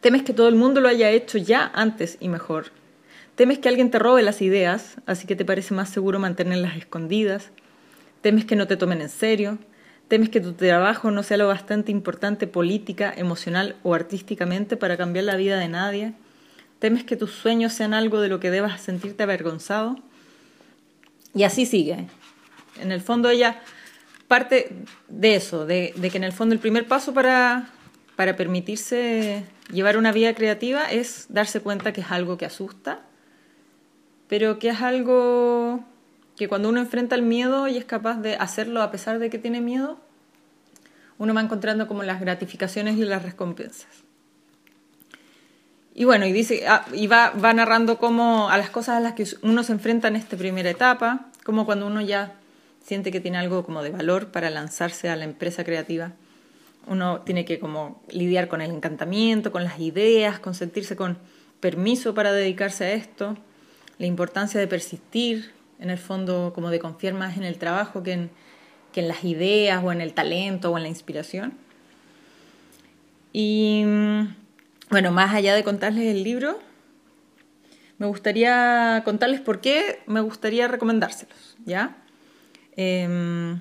Temes 0.00 0.22
que 0.22 0.32
todo 0.32 0.48
el 0.48 0.54
mundo 0.54 0.80
lo 0.80 0.88
haya 0.88 1.10
hecho 1.10 1.36
ya 1.36 1.70
antes 1.74 2.16
y 2.18 2.30
mejor. 2.30 2.72
Temes 3.36 3.58
que 3.58 3.68
alguien 3.68 3.90
te 3.90 3.98
robe 3.98 4.22
las 4.22 4.40
ideas, 4.42 4.96
así 5.06 5.26
que 5.26 5.34
te 5.34 5.44
parece 5.44 5.74
más 5.74 5.88
seguro 5.88 6.20
mantenerlas 6.20 6.76
escondidas. 6.76 7.50
Temes 8.20 8.44
que 8.44 8.54
no 8.54 8.66
te 8.66 8.76
tomen 8.76 9.00
en 9.00 9.08
serio. 9.08 9.58
Temes 10.06 10.28
que 10.28 10.40
tu 10.40 10.52
trabajo 10.52 11.10
no 11.10 11.22
sea 11.22 11.36
lo 11.36 11.48
bastante 11.48 11.90
importante 11.90 12.46
política, 12.46 13.12
emocional 13.16 13.74
o 13.82 13.94
artísticamente 13.94 14.76
para 14.76 14.96
cambiar 14.96 15.24
la 15.24 15.36
vida 15.36 15.58
de 15.58 15.68
nadie. 15.68 16.12
Temes 16.78 17.04
que 17.04 17.16
tus 17.16 17.32
sueños 17.32 17.72
sean 17.72 17.92
algo 17.92 18.20
de 18.20 18.28
lo 18.28 18.38
que 18.38 18.50
debas 18.50 18.80
sentirte 18.80 19.24
avergonzado. 19.24 19.96
Y 21.34 21.42
así 21.42 21.66
sigue. 21.66 22.06
En 22.80 22.92
el 22.92 23.00
fondo 23.00 23.30
ella 23.30 23.60
parte 24.28 24.70
de 25.08 25.34
eso, 25.34 25.66
de, 25.66 25.92
que 26.10 26.16
en 26.16 26.24
el 26.24 26.32
fondo 26.32 26.54
el 26.54 26.60
primer 26.60 26.86
paso 26.86 27.12
para, 27.12 27.70
para 28.14 28.36
permitirse 28.36 29.44
llevar 29.72 29.96
una 29.96 30.12
vida 30.12 30.34
creativa 30.34 30.84
es 30.90 31.26
darse 31.28 31.60
cuenta 31.60 31.92
que 31.92 32.00
es 32.00 32.10
algo 32.10 32.38
que 32.38 32.46
asusta, 32.46 33.00
pero 34.28 34.58
que 34.58 34.70
es 34.70 34.80
algo 34.80 35.84
que 36.36 36.48
cuando 36.48 36.68
uno 36.68 36.80
enfrenta 36.80 37.14
el 37.14 37.22
miedo 37.22 37.68
y 37.68 37.76
es 37.76 37.84
capaz 37.84 38.20
de 38.20 38.36
hacerlo 38.36 38.82
a 38.82 38.90
pesar 38.90 39.18
de 39.18 39.30
que 39.30 39.38
tiene 39.38 39.60
miedo, 39.60 39.98
uno 41.18 41.34
va 41.34 41.40
encontrando 41.40 41.86
como 41.86 42.02
las 42.02 42.20
gratificaciones 42.20 42.96
y 42.96 43.04
las 43.04 43.22
recompensas. 43.22 43.88
Y 45.94 46.04
bueno, 46.04 46.26
y, 46.26 46.32
dice, 46.32 46.66
ah, 46.66 46.84
y 46.92 47.06
va, 47.06 47.30
va 47.30 47.52
narrando 47.52 47.98
cómo 47.98 48.50
a 48.50 48.58
las 48.58 48.70
cosas 48.70 48.96
a 48.96 49.00
las 49.00 49.12
que 49.12 49.28
uno 49.42 49.62
se 49.62 49.72
enfrenta 49.72 50.08
en 50.08 50.16
esta 50.16 50.36
primera 50.36 50.68
etapa, 50.68 51.26
como 51.44 51.66
cuando 51.66 51.86
uno 51.86 52.00
ya 52.00 52.34
siente 52.82 53.12
que 53.12 53.20
tiene 53.20 53.38
algo 53.38 53.64
como 53.64 53.82
de 53.84 53.90
valor 53.90 54.32
para 54.32 54.50
lanzarse 54.50 55.08
a 55.08 55.14
la 55.14 55.24
empresa 55.24 55.62
creativa. 55.62 56.12
Uno 56.88 57.20
tiene 57.20 57.44
que 57.44 57.60
como 57.60 58.02
lidiar 58.10 58.48
con 58.48 58.60
el 58.60 58.72
encantamiento, 58.72 59.52
con 59.52 59.62
las 59.62 59.78
ideas, 59.78 60.40
con 60.40 60.54
sentirse 60.54 60.96
con 60.96 61.16
permiso 61.60 62.12
para 62.12 62.32
dedicarse 62.32 62.84
a 62.84 62.92
esto 62.92 63.36
la 63.98 64.06
importancia 64.06 64.58
de 64.60 64.66
persistir, 64.66 65.52
en 65.78 65.90
el 65.90 65.98
fondo 65.98 66.52
como 66.54 66.70
de 66.70 66.78
confiar 66.78 67.14
más 67.14 67.36
en 67.36 67.44
el 67.44 67.58
trabajo 67.58 68.02
que 68.02 68.12
en, 68.12 68.30
que 68.92 69.00
en 69.00 69.08
las 69.08 69.24
ideas 69.24 69.82
o 69.84 69.92
en 69.92 70.00
el 70.00 70.14
talento 70.14 70.70
o 70.70 70.76
en 70.76 70.84
la 70.84 70.88
inspiración. 70.88 71.54
Y 73.32 73.84
bueno, 74.90 75.10
más 75.10 75.34
allá 75.34 75.54
de 75.54 75.64
contarles 75.64 76.04
el 76.06 76.22
libro, 76.22 76.58
me 77.98 78.06
gustaría 78.06 79.02
contarles 79.04 79.40
por 79.40 79.60
qué 79.60 80.00
me 80.06 80.20
gustaría 80.20 80.68
recomendárselos, 80.68 81.56
¿ya? 81.64 81.96
Em, 82.76 83.60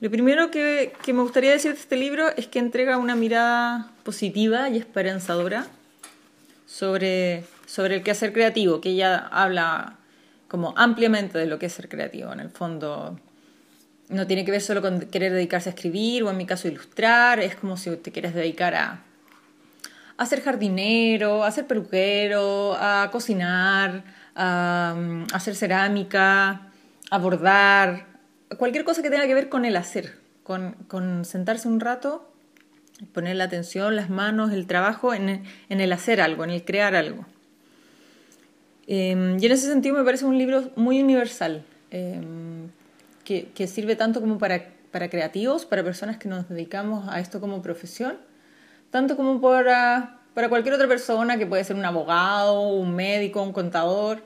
lo 0.00 0.10
primero 0.10 0.50
que, 0.50 0.92
que, 1.02 1.12
me 1.12 1.22
gustaría 1.22 1.50
decir 1.50 1.72
de 1.72 1.80
este 1.80 1.96
libro 1.96 2.28
es 2.36 2.46
que 2.46 2.58
entrega 2.58 2.96
una 2.96 3.14
mirada 3.14 3.92
positiva 4.02 4.70
y 4.70 4.78
esperanzadora 4.78 5.66
sobre 6.66 7.44
sobre 7.70 7.94
el 7.94 8.02
quehacer 8.02 8.32
creativo, 8.32 8.80
que 8.80 8.90
ella 8.90 9.28
habla 9.30 9.98
como 10.48 10.74
ampliamente 10.76 11.38
de 11.38 11.46
lo 11.46 11.60
que 11.60 11.66
es 11.66 11.72
ser 11.72 11.88
creativo. 11.88 12.32
En 12.32 12.40
el 12.40 12.50
fondo, 12.50 13.16
no 14.08 14.26
tiene 14.26 14.44
que 14.44 14.50
ver 14.50 14.60
solo 14.60 14.82
con 14.82 14.98
querer 15.02 15.32
dedicarse 15.32 15.68
a 15.68 15.74
escribir 15.74 16.24
o 16.24 16.30
en 16.30 16.36
mi 16.36 16.46
caso 16.46 16.66
ilustrar, 16.66 17.38
es 17.38 17.54
como 17.54 17.76
si 17.76 17.96
te 17.98 18.10
quieres 18.10 18.34
dedicar 18.34 18.74
a, 18.74 19.04
a 20.16 20.26
ser 20.26 20.42
jardinero, 20.42 21.44
a 21.44 21.52
ser 21.52 21.68
peluquero, 21.68 22.74
a 22.74 23.08
cocinar, 23.12 24.02
a, 24.34 24.96
hacer 25.32 25.54
cerámica, 25.54 26.72
a 27.08 27.18
bordar, 27.18 28.06
cualquier 28.58 28.82
cosa 28.82 29.00
que 29.00 29.10
tenga 29.10 29.28
que 29.28 29.34
ver 29.34 29.48
con 29.48 29.64
el 29.64 29.76
hacer, 29.76 30.18
con, 30.42 30.72
con 30.88 31.24
sentarse 31.24 31.68
un 31.68 31.78
rato, 31.78 32.32
poner 33.12 33.36
la 33.36 33.44
atención, 33.44 33.94
las 33.94 34.10
manos, 34.10 34.50
el 34.50 34.66
trabajo 34.66 35.14
en 35.14 35.44
en 35.68 35.80
el 35.80 35.92
hacer 35.92 36.20
algo, 36.20 36.42
en 36.42 36.50
el 36.50 36.64
crear 36.64 36.96
algo. 36.96 37.26
Em, 38.86 39.38
y 39.40 39.46
en 39.46 39.52
ese 39.52 39.66
sentido 39.66 39.96
me 39.96 40.04
parece 40.04 40.24
un 40.24 40.36
libro 40.38 40.70
muy 40.76 41.00
universal, 41.00 41.64
em, 41.90 42.68
que, 43.24 43.48
que, 43.54 43.66
sirve 43.66 43.96
tanto 43.96 44.20
como 44.20 44.38
para, 44.38 44.72
para 44.90 45.08
creativos, 45.08 45.66
para 45.66 45.84
personas 45.84 46.16
que 46.16 46.28
nos 46.28 46.48
dedicamos 46.48 47.08
a 47.08 47.20
esto 47.20 47.40
como 47.40 47.62
profesión, 47.62 48.18
tanto 48.90 49.16
como 49.16 49.40
para, 49.40 50.20
para 50.34 50.48
cualquier 50.48 50.74
otra 50.74 50.88
persona 50.88 51.38
que 51.38 51.46
puede 51.46 51.64
ser 51.64 51.76
un 51.76 51.84
abogado, 51.84 52.62
un 52.62 52.94
médico, 52.94 53.42
un 53.42 53.52
contador, 53.52 54.22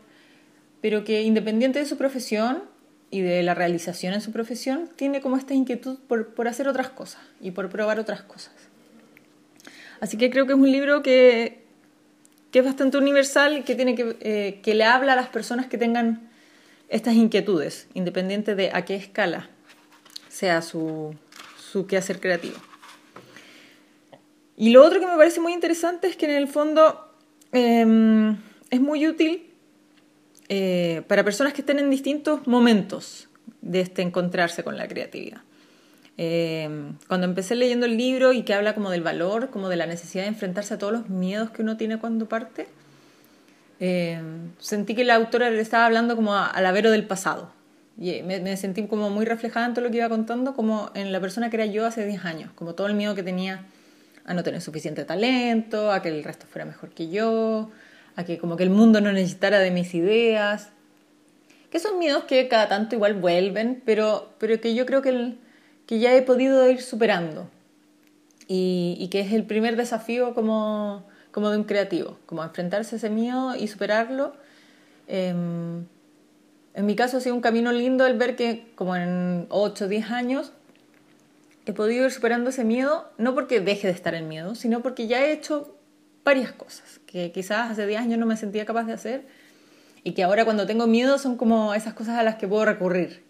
pero 0.81 1.05
que 1.05 1.23
independiente 1.23 1.79
de 1.79 1.87
su 1.87 1.97
profesión 1.97 2.63
y 3.11 3.21
de 3.21 3.43
la 3.43 3.55
realización 3.55 4.13
en 4.13 4.21
su 4.21 4.33
profesión, 4.33 4.89
tiene 4.97 5.21
como 5.21 5.37
esta 5.37 5.55
inquietud 5.55 5.99
por, 6.09 6.49
hacer 6.49 6.67
otras 6.67 6.91
cosas 6.91 7.23
y 7.41 7.53
por 7.53 7.69
probar 7.69 8.01
otras 8.01 8.23
cosas. 8.23 8.53
Así 10.01 10.17
que 10.17 10.31
creo 10.31 10.47
que 10.47 10.53
es 10.53 10.59
un 10.59 10.71
libro 10.71 11.03
que, 11.03 11.64
que 12.55 12.61
es 12.61 12.65
bastante 12.65 12.99
universal 12.99 13.59
y 13.59 13.63
que, 13.63 13.75
tiene 13.75 13.97
que, 13.97 14.17
eh, 14.21 14.61
que 14.63 14.77
le 14.77 14.85
habla 14.85 15.15
a 15.15 15.17
las 15.17 15.27
personas 15.27 15.67
que 15.67 15.77
tengan 15.77 16.31
estas 16.89 17.15
inquietudes, 17.15 17.89
independiente 17.95 18.55
de 18.55 18.71
a 18.73 18.85
qué 18.85 18.95
escala 18.95 19.51
sea 20.29 20.63
su, 20.63 21.17
su 21.59 21.89
quehacer 21.89 22.21
creativo. 22.21 22.55
Y 24.57 24.71
lo 24.71 24.85
otro 24.85 25.01
que 25.01 25.07
me 25.07 25.17
parece 25.17 25.41
muy 25.41 25.53
interesante 25.53 26.07
es 26.07 26.15
que 26.15 26.27
en 26.27 26.31
el 26.31 26.47
fondo 26.47 27.13
em, 27.51 28.37
es 28.71 28.81
muy 28.81 29.05
útil 29.09 29.51
eh, 30.49 31.03
para 31.09 31.25
personas 31.25 31.55
que 31.55 31.63
estén 31.63 31.81
en 31.81 31.91
distintos 31.91 32.47
momentos 32.47 33.29
de 33.63 33.81
este 33.81 34.03
encontrarse 34.03 34.63
con 34.63 34.77
la 34.77 34.87
creatividad. 34.87 35.43
Em, 36.17 36.97
cuando 37.09 37.27
empecé 37.27 37.57
leyendo 37.57 37.87
el 37.87 37.97
libro 37.97 38.33
y 38.33 38.43
que 38.43 38.55
habla 38.55 38.75
como 38.75 38.91
del 38.91 39.03
valor, 39.03 39.51
como 39.51 39.69
de 39.69 39.77
la 39.77 39.87
necesidad 39.87 40.23
de 40.23 40.29
enfrentarse 40.29 40.75
a 40.75 40.79
todos 40.79 40.93
los 40.93 41.09
miedos 41.09 41.51
que 41.51 41.63
uno 41.63 41.77
tiene 41.77 41.99
cuando 41.99 42.29
parte, 42.29 42.69
em, 43.81 44.53
sentí 44.59 44.95
que 44.95 45.05
la 45.05 45.17
autora 45.17 45.51
le 45.51 45.61
estaba 45.61 45.87
hablando 45.87 46.15
como 46.17 46.35
al 46.37 46.67
avero 46.67 46.91
del 46.91 47.07
pasado. 47.07 47.53
Y 47.99 48.23
me, 48.23 48.41
me, 48.41 48.57
sentí 48.57 48.87
como 48.87 49.11
muy 49.11 49.25
reflejada 49.25 49.67
en 49.67 49.75
todo 49.75 49.85
lo 49.85 49.91
que 49.91 49.99
iba 49.99 50.09
contando, 50.09 50.55
como 50.55 50.91
en 50.95 51.13
la 51.13 51.21
persona 51.21 51.51
que 51.51 51.57
era 51.57 51.67
yo 51.67 51.87
hace 51.87 52.05
10 52.07 52.25
años, 52.25 52.51
como 52.55 52.75
todo 52.75 52.87
el 52.89 52.95
miedo 52.95 53.15
que 53.15 53.23
tenía 53.23 53.65
a 54.25 54.35
no 54.35 54.43
tener 54.43 54.61
suficiente 54.61 55.05
talento, 55.05 55.93
a 55.93 56.03
que 56.03 56.09
el 56.09 56.25
resto 56.25 56.47
fuera 56.47 56.65
mejor 56.65 56.91
que 56.91 57.09
yo, 57.09 57.71
a 58.17 58.25
que 58.25 58.39
como 58.39 58.57
que 58.57 58.65
el 58.65 58.71
mundo 58.71 59.01
no 59.01 59.13
necesitara 59.13 59.59
de 59.59 59.71
mis 59.71 59.95
ideas. 59.95 60.71
Que 61.71 61.79
son 61.79 61.99
miedos 61.99 62.25
que 62.25 62.49
cada 62.49 62.69
tanto 62.69 62.95
igual 62.95 63.15
vuelven, 63.15 63.83
pero, 63.85 64.33
pero 64.39 64.61
que 64.61 64.75
yo 64.75 64.87
creo 64.87 65.03
que, 65.03 65.35
que 65.87 65.99
ya 65.99 66.15
he 66.15 66.23
podido 66.23 66.69
ir 66.69 66.81
superando. 66.81 67.49
Y, 68.47 69.09
que 69.11 69.21
es 69.21 69.33
el 69.33 69.45
primer 69.45 69.77
desafío 69.77 70.35
como, 70.35 71.05
como 71.33 71.51
de 71.51 71.57
un 71.57 71.65
creativo, 71.65 72.19
como 72.27 72.45
enfrentarse 72.45 72.97
a 72.97 72.99
ese 72.99 73.09
miedo 73.09 73.57
y 73.57 73.69
superarlo. 73.69 74.35
Em, 75.09 75.87
en 76.75 76.87
mi 76.87 76.95
caso 76.95 77.17
ha 77.17 77.21
sido 77.21 77.35
un 77.35 77.41
camino 77.41 77.73
lindo 77.73 78.07
el 78.07 78.19
ver 78.19 78.37
que 78.37 78.71
como 78.75 78.97
en 78.97 79.47
8 79.49 79.85
o 79.85 79.89
10 79.89 80.11
años 80.11 80.53
he 81.67 81.73
podido 81.73 82.05
ir 82.05 82.11
superando 82.11 82.51
ese 82.51 82.65
miedo, 82.65 83.11
no 83.17 83.35
porque 83.35 83.61
deje 83.61 83.87
de 83.87 83.95
estar 83.95 84.15
el 84.15 84.25
miedo, 84.25 84.55
sino 84.55 84.83
porque 84.83 85.07
ya 85.07 85.25
he 85.25 85.33
hecho 85.33 85.75
varias 86.25 86.53
cosas 86.53 87.01
que 87.07 87.33
quizás 87.33 87.71
hace 87.71 87.87
10 87.87 88.01
años 88.03 88.19
no 88.19 88.27
me 88.27 88.37
sentía 88.37 88.67
capaz 88.67 88.85
de 88.85 88.93
hacer 88.93 89.27
y 90.03 90.13
que 90.13 90.23
ahora 90.23 90.45
cuando 90.45 90.67
tengo 90.67 90.87
miedo 90.87 91.19
son 91.19 91.37
como 91.37 91.75
esas 91.75 91.95
cosas 91.95 92.19
a 92.19 92.23
las 92.23 92.35
que 92.37 92.47
puedo 92.47 92.65
recurrir 92.67 93.24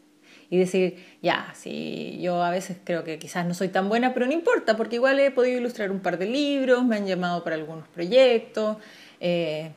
y 0.51 0.59
decir, 0.59 0.97
ya, 1.23 1.53
sí, 1.55 2.19
yo 2.21 2.43
a 2.43 2.51
veces 2.51 2.79
creo 2.85 3.05
que 3.05 3.19
quizás 3.19 3.47
no 3.47 3.55
soy 3.55 3.69
tan 3.69 3.89
buena, 3.89 4.15
pero 4.15 4.27
no 4.27 4.33
importa, 4.33 4.77
porque 4.77 4.97
igual 4.97 5.19
he 5.21 5.31
podido 5.31 5.59
ilustrar 5.59 5.91
un 5.91 6.01
par 6.01 6.19
de 6.19 6.27
libros, 6.27 6.85
me 6.85 6.97
han 6.97 7.07
llamado 7.07 7.43
para 7.45 7.57
algunos 7.57 7.89
proyectos, 7.89 8.77
eh, 9.21 9.73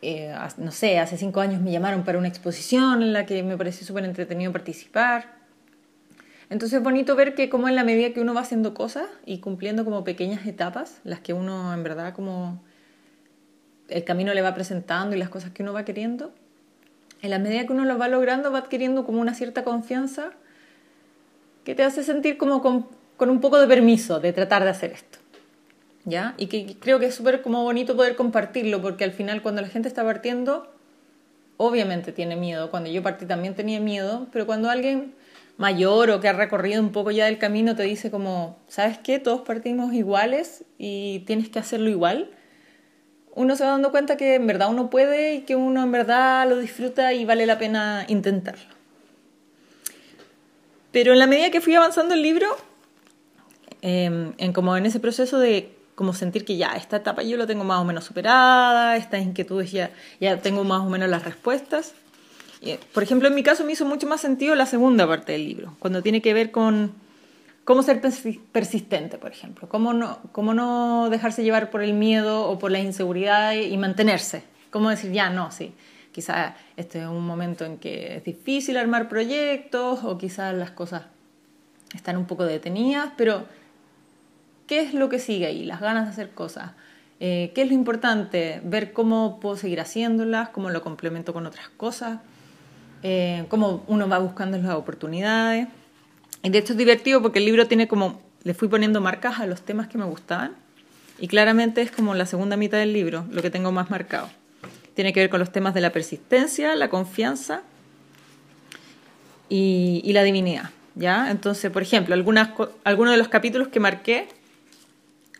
eh, 0.00 0.34
no 0.58 0.70
sé, 0.70 0.98
hace 0.98 1.16
cinco 1.16 1.40
años 1.40 1.60
me 1.60 1.72
llamaron 1.72 2.04
para 2.04 2.18
una 2.18 2.28
exposición 2.28 3.02
en 3.02 3.12
la 3.12 3.26
que 3.26 3.42
me 3.42 3.56
pareció 3.56 3.86
súper 3.86 4.04
entretenido 4.04 4.52
participar. 4.52 5.36
Entonces 6.50 6.78
es 6.78 6.82
bonito 6.82 7.14
ver 7.14 7.34
que 7.34 7.48
como 7.50 7.68
en 7.68 7.74
la 7.74 7.84
medida 7.84 8.12
que 8.12 8.20
uno 8.20 8.32
va 8.32 8.40
haciendo 8.40 8.72
cosas 8.72 9.06
y 9.26 9.38
cumpliendo 9.38 9.84
como 9.84 10.04
pequeñas 10.04 10.46
etapas, 10.46 11.00
las 11.04 11.20
que 11.20 11.32
uno 11.32 11.74
en 11.74 11.82
verdad 11.82 12.14
como 12.14 12.62
el 13.88 14.04
camino 14.04 14.32
le 14.32 14.42
va 14.42 14.54
presentando 14.54 15.14
y 15.14 15.18
las 15.18 15.28
cosas 15.28 15.50
que 15.50 15.62
uno 15.62 15.72
va 15.72 15.84
queriendo, 15.84 16.32
en 17.22 17.30
la 17.30 17.38
medida 17.38 17.66
que 17.66 17.72
uno 17.72 17.84
lo 17.84 17.98
va 17.98 18.08
logrando 18.08 18.52
va 18.52 18.58
adquiriendo 18.58 19.04
como 19.04 19.20
una 19.20 19.34
cierta 19.34 19.64
confianza 19.64 20.30
que 21.64 21.74
te 21.74 21.82
hace 21.82 22.02
sentir 22.02 22.38
como 22.38 22.62
con, 22.62 22.86
con 23.16 23.30
un 23.30 23.40
poco 23.40 23.60
de 23.60 23.66
permiso 23.66 24.20
de 24.20 24.32
tratar 24.32 24.64
de 24.64 24.70
hacer 24.70 24.92
esto. 24.92 25.18
¿Ya? 26.04 26.34
Y 26.38 26.46
que 26.46 26.76
creo 26.78 26.98
que 26.98 27.06
es 27.06 27.14
súper 27.14 27.42
como 27.42 27.62
bonito 27.64 27.94
poder 27.94 28.16
compartirlo 28.16 28.80
porque 28.80 29.04
al 29.04 29.12
final 29.12 29.42
cuando 29.42 29.60
la 29.60 29.68
gente 29.68 29.88
está 29.88 30.04
partiendo, 30.04 30.72
obviamente 31.58 32.12
tiene 32.12 32.36
miedo. 32.36 32.70
Cuando 32.70 32.88
yo 32.88 33.02
partí 33.02 33.26
también 33.26 33.54
tenía 33.54 33.80
miedo, 33.80 34.28
pero 34.32 34.46
cuando 34.46 34.70
alguien 34.70 35.12
mayor 35.58 36.10
o 36.10 36.20
que 36.20 36.28
ha 36.28 36.32
recorrido 36.32 36.80
un 36.80 36.92
poco 36.92 37.10
ya 37.10 37.26
del 37.26 37.36
camino 37.36 37.76
te 37.76 37.82
dice 37.82 38.10
como, 38.10 38.56
¿sabes 38.68 38.96
qué? 38.96 39.18
Todos 39.18 39.42
partimos 39.42 39.92
iguales 39.92 40.64
y 40.78 41.24
tienes 41.26 41.50
que 41.50 41.58
hacerlo 41.58 41.90
igual. 41.90 42.30
Uno 43.38 43.54
se 43.54 43.62
va 43.62 43.70
dando 43.70 43.92
cuenta 43.92 44.16
que 44.16 44.34
en 44.34 44.48
verdad 44.48 44.68
uno 44.68 44.90
puede 44.90 45.34
y 45.34 45.40
que 45.42 45.54
uno 45.54 45.84
en 45.84 45.92
verdad 45.92 46.48
lo 46.48 46.58
disfruta 46.58 47.12
y 47.12 47.24
vale 47.24 47.46
la 47.46 47.56
pena 47.56 48.04
intentarlo. 48.08 48.74
Pero 50.90 51.12
en 51.12 51.20
la 51.20 51.28
medida 51.28 51.52
que 51.52 51.60
fui 51.60 51.72
avanzando 51.76 52.14
el 52.14 52.22
libro, 52.22 52.48
em, 53.80 54.32
en 54.38 54.52
como 54.52 54.76
en 54.76 54.86
ese 54.86 54.98
proceso 54.98 55.38
de 55.38 55.72
como 55.94 56.14
sentir 56.14 56.44
que 56.44 56.56
ya 56.56 56.72
esta 56.72 56.96
etapa 56.96 57.22
yo 57.22 57.36
lo 57.36 57.46
tengo 57.46 57.62
más 57.62 57.78
o 57.78 57.84
menos 57.84 58.04
superada, 58.04 58.96
estas 58.96 59.22
inquietudes 59.22 59.70
ya, 59.70 59.92
ya 60.18 60.38
tengo 60.38 60.64
más 60.64 60.80
o 60.80 60.88
menos 60.88 61.08
las 61.08 61.24
respuestas, 61.24 61.94
eh, 62.60 62.80
por 62.92 63.04
ejemplo, 63.04 63.28
en 63.28 63.36
mi 63.36 63.44
caso 63.44 63.64
me 63.64 63.70
hizo 63.70 63.84
mucho 63.84 64.08
más 64.08 64.20
sentido 64.20 64.56
la 64.56 64.66
segunda 64.66 65.06
parte 65.06 65.30
del 65.30 65.44
libro, 65.44 65.76
cuando 65.78 66.02
tiene 66.02 66.20
que 66.20 66.34
ver 66.34 66.50
con 66.50 66.92
cómo 67.68 67.82
ser 67.82 68.00
persistente, 68.00 69.18
por 69.18 69.30
ejemplo, 69.30 69.68
cómo 69.68 69.92
no, 69.92 71.10
dejarse 71.10 71.44
llevar 71.44 71.68
por 71.68 71.82
el 71.82 71.92
miedo 71.92 72.48
o 72.48 72.58
por 72.58 72.70
la 72.70 72.78
inseguridad 72.78 73.52
y 73.52 73.76
mantenerse, 73.76 74.42
cómo 74.70 74.88
decir, 74.88 75.12
ya 75.12 75.28
no, 75.28 75.50
sí, 75.50 75.74
quizás 76.10 76.54
este 76.78 77.02
es 77.02 77.06
un 77.06 77.26
momento 77.26 77.66
en 77.66 77.76
que 77.76 78.16
es 78.16 78.24
difícil 78.24 78.78
armar 78.78 79.10
proyectos 79.10 80.02
o 80.02 80.16
quizás 80.16 80.54
las 80.54 80.70
cosas 80.70 81.02
están 81.94 82.16
un 82.16 82.24
poco 82.24 82.46
detenidas, 82.46 83.10
pero 83.18 83.44
¿qué 84.66 84.80
es 84.80 84.94
lo 84.94 85.10
que 85.10 85.18
sigue 85.18 85.44
ahí? 85.44 85.66
Las 85.66 85.82
ganas 85.82 86.06
de 86.06 86.12
hacer 86.12 86.30
cosas. 86.30 86.70
Eh, 87.20 87.52
¿Qué 87.54 87.60
es 87.60 87.68
lo 87.68 87.74
importante? 87.74 88.62
Ver 88.64 88.94
cómo 88.94 89.40
puedo 89.40 89.58
seguir 89.58 89.82
haciéndolas, 89.82 90.48
cómo 90.48 90.70
lo 90.70 90.80
complemento 90.80 91.34
con 91.34 91.44
otras 91.44 91.68
cosas. 91.68 92.20
Eh, 93.02 93.44
cómo 93.50 93.84
uno 93.88 94.08
va 94.08 94.20
buscando 94.20 94.56
las 94.56 94.74
oportunidades. 94.74 95.68
Y 96.42 96.50
de 96.50 96.58
hecho 96.58 96.72
es 96.72 96.78
divertido 96.78 97.20
porque 97.22 97.38
el 97.38 97.44
libro 97.44 97.66
tiene 97.66 97.88
como, 97.88 98.22
le 98.44 98.54
fui 98.54 98.68
poniendo 98.68 99.00
marcas 99.00 99.40
a 99.40 99.46
los 99.46 99.62
temas 99.62 99.88
que 99.88 99.98
me 99.98 100.04
gustaban 100.04 100.56
y 101.18 101.28
claramente 101.28 101.82
es 101.82 101.90
como 101.90 102.14
la 102.14 102.26
segunda 102.26 102.56
mitad 102.56 102.78
del 102.78 102.92
libro, 102.92 103.26
lo 103.30 103.42
que 103.42 103.50
tengo 103.50 103.72
más 103.72 103.90
marcado. 103.90 104.30
Tiene 104.94 105.12
que 105.12 105.20
ver 105.20 105.30
con 105.30 105.40
los 105.40 105.52
temas 105.52 105.74
de 105.74 105.80
la 105.80 105.90
persistencia, 105.90 106.74
la 106.76 106.88
confianza 106.88 107.62
y, 109.48 110.12
la 110.12 110.22
divinidad. 110.22 110.70
¿ya? 110.94 111.30
Entonces, 111.30 111.70
por 111.70 111.82
ejemplo, 111.82 112.14
algunas, 112.14 112.50
algunos 112.84 113.12
de 113.12 113.18
los 113.18 113.28
capítulos 113.28 113.68
que 113.68 113.80
marqué 113.80 114.28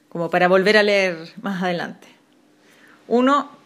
como 0.09 0.31
para 0.31 0.49
volver 0.49 0.77
a 0.77 0.83
leer 0.83 1.17
más 1.43 1.63
adelante. 1.63 2.09
Uno 3.09 3.59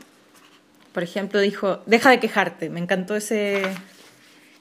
por 0.92 1.02
ejemplo, 1.02 1.40
dijo, 1.40 1.82
deja 1.86 2.10
de 2.10 2.20
quejarte. 2.20 2.68
Me 2.68 2.80
encantó 2.80 3.16
ese, 3.16 3.62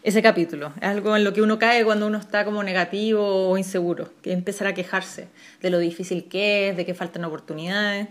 ese 0.04 0.22
capítulo. 0.22 0.74
Es 0.78 0.88
algo 0.88 1.16
en 1.16 1.24
lo 1.24 1.34
que 1.34 1.42
uno 1.42 1.60
cae 1.60 1.84
cuando 1.84 2.08
uno 2.08 2.18
está 2.18 2.44
como 2.46 2.64
negativo 2.64 3.50
o 3.50 3.58
inseguro, 3.58 4.12
que 4.22 4.32
empezar 4.32 4.68
a 4.68 4.74
quejarse 4.74 5.28
de 5.62 5.70
lo 5.70 5.80
difícil 5.80 6.26
que 6.26 6.70
es, 6.70 6.78
de 6.78 6.86
que 6.86 6.94
faltan 6.94 7.24
oportunidades. 7.26 8.08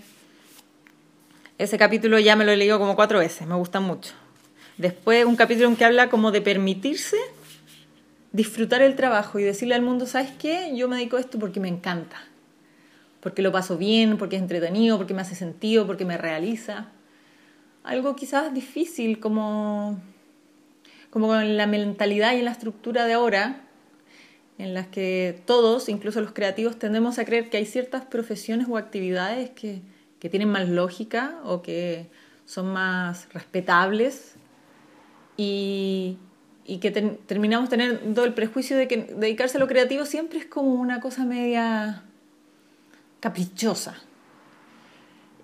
Ese 1.58 1.78
capítulo 1.78 2.18
ya 2.18 2.36
me 2.36 2.44
lo 2.44 2.52
he 2.52 2.56
leído 2.56 2.78
como 2.78 2.96
cuatro 2.96 3.18
veces, 3.18 3.46
me 3.46 3.54
gusta 3.54 3.80
mucho. 3.80 4.12
Después 4.78 5.24
un 5.26 5.36
capítulo 5.36 5.68
en 5.68 5.76
que 5.76 5.84
habla 5.84 6.08
como 6.08 6.30
de 6.30 6.40
permitirse 6.40 7.16
disfrutar 8.32 8.80
el 8.80 8.94
trabajo 8.94 9.38
y 9.38 9.42
decirle 9.42 9.74
al 9.74 9.82
mundo, 9.82 10.06
¿sabes 10.06 10.30
qué? 10.38 10.72
Yo 10.74 10.88
me 10.88 10.96
dedico 10.96 11.16
a 11.16 11.20
esto 11.20 11.38
porque 11.38 11.60
me 11.60 11.68
encanta, 11.68 12.16
porque 13.20 13.42
lo 13.42 13.52
paso 13.52 13.76
bien, 13.76 14.16
porque 14.16 14.36
es 14.36 14.42
entretenido, 14.42 14.96
porque 14.96 15.12
me 15.12 15.22
hace 15.22 15.34
sentido, 15.34 15.86
porque 15.86 16.04
me 16.04 16.16
realiza 16.16 16.88
algo 17.82 18.14
quizás 18.14 18.54
difícil 18.54 19.18
como, 19.20 20.00
como 21.10 21.28
con 21.28 21.56
la 21.56 21.66
mentalidad 21.66 22.34
y 22.34 22.42
la 22.42 22.52
estructura 22.52 23.06
de 23.06 23.14
ahora, 23.14 23.62
en 24.58 24.74
las 24.74 24.86
que 24.86 25.40
todos, 25.46 25.88
incluso 25.88 26.20
los 26.20 26.32
creativos, 26.32 26.78
tendemos 26.78 27.18
a 27.18 27.24
creer 27.24 27.50
que 27.50 27.56
hay 27.56 27.66
ciertas 27.66 28.04
profesiones 28.04 28.66
o 28.68 28.76
actividades 28.76 29.50
que, 29.50 29.82
que 30.18 30.28
tienen 30.28 30.50
más 30.50 30.68
lógica 30.68 31.40
o 31.44 31.62
que 31.62 32.06
son 32.44 32.72
más 32.72 33.32
respetables 33.32 34.34
y, 35.36 36.18
y 36.66 36.78
que 36.78 36.90
terminamos 36.90 37.68
teniendo 37.68 38.24
el 38.24 38.34
prejuicio 38.34 38.76
de 38.76 38.86
que 38.86 38.96
dedicarse 38.98 39.56
a 39.56 39.60
lo 39.60 39.66
creativo 39.66 40.04
siempre 40.04 40.38
es 40.38 40.46
como 40.46 40.74
una 40.74 41.00
cosa 41.00 41.24
media 41.24 42.04
caprichosa. 43.20 43.96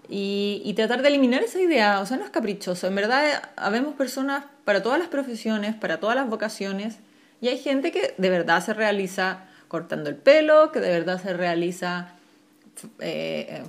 Y, 0.08 0.72
tratar 0.76 1.02
de 1.02 1.08
eliminar 1.08 1.42
esa 1.42 1.60
idea, 1.60 2.00
o 2.00 2.06
sea, 2.06 2.16
no 2.16 2.24
es 2.24 2.30
caprichoso. 2.30 2.86
En 2.86 2.94
verdad, 2.94 3.50
habemos 3.56 3.94
personas 3.94 4.44
para 4.66 4.82
todas 4.82 4.98
las 4.98 5.08
profesiones, 5.08 5.76
para 5.76 6.00
todas 6.00 6.16
las 6.16 6.28
vocaciones, 6.28 6.98
y 7.40 7.48
hay 7.48 7.56
gente 7.56 7.92
que 7.92 8.14
de 8.18 8.30
verdad 8.30 8.62
se 8.62 8.74
realiza 8.74 9.44
cortando 9.68 10.10
el 10.10 10.16
pelo, 10.16 10.72
que 10.72 10.80
de 10.80 10.90
verdad 10.90 11.22
se 11.22 11.32
realiza 11.32 12.10
eh, 12.98 13.62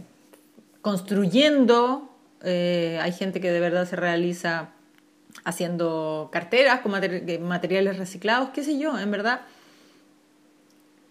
construyendo, 0.81 2.09
eh, 2.43 2.99
hay 3.01 3.11
gente 3.11 3.39
que 3.39 3.51
de 3.51 3.59
verdad 3.59 3.87
se 3.87 3.95
realiza 3.95 4.69
haciendo 5.43 6.29
carteras 6.31 6.81
con 6.81 6.91
materiales 6.91 7.97
reciclados, 7.97 8.49
qué 8.49 8.63
sé 8.63 8.79
yo, 8.79 8.97
en 8.97 9.11
verdad. 9.11 9.41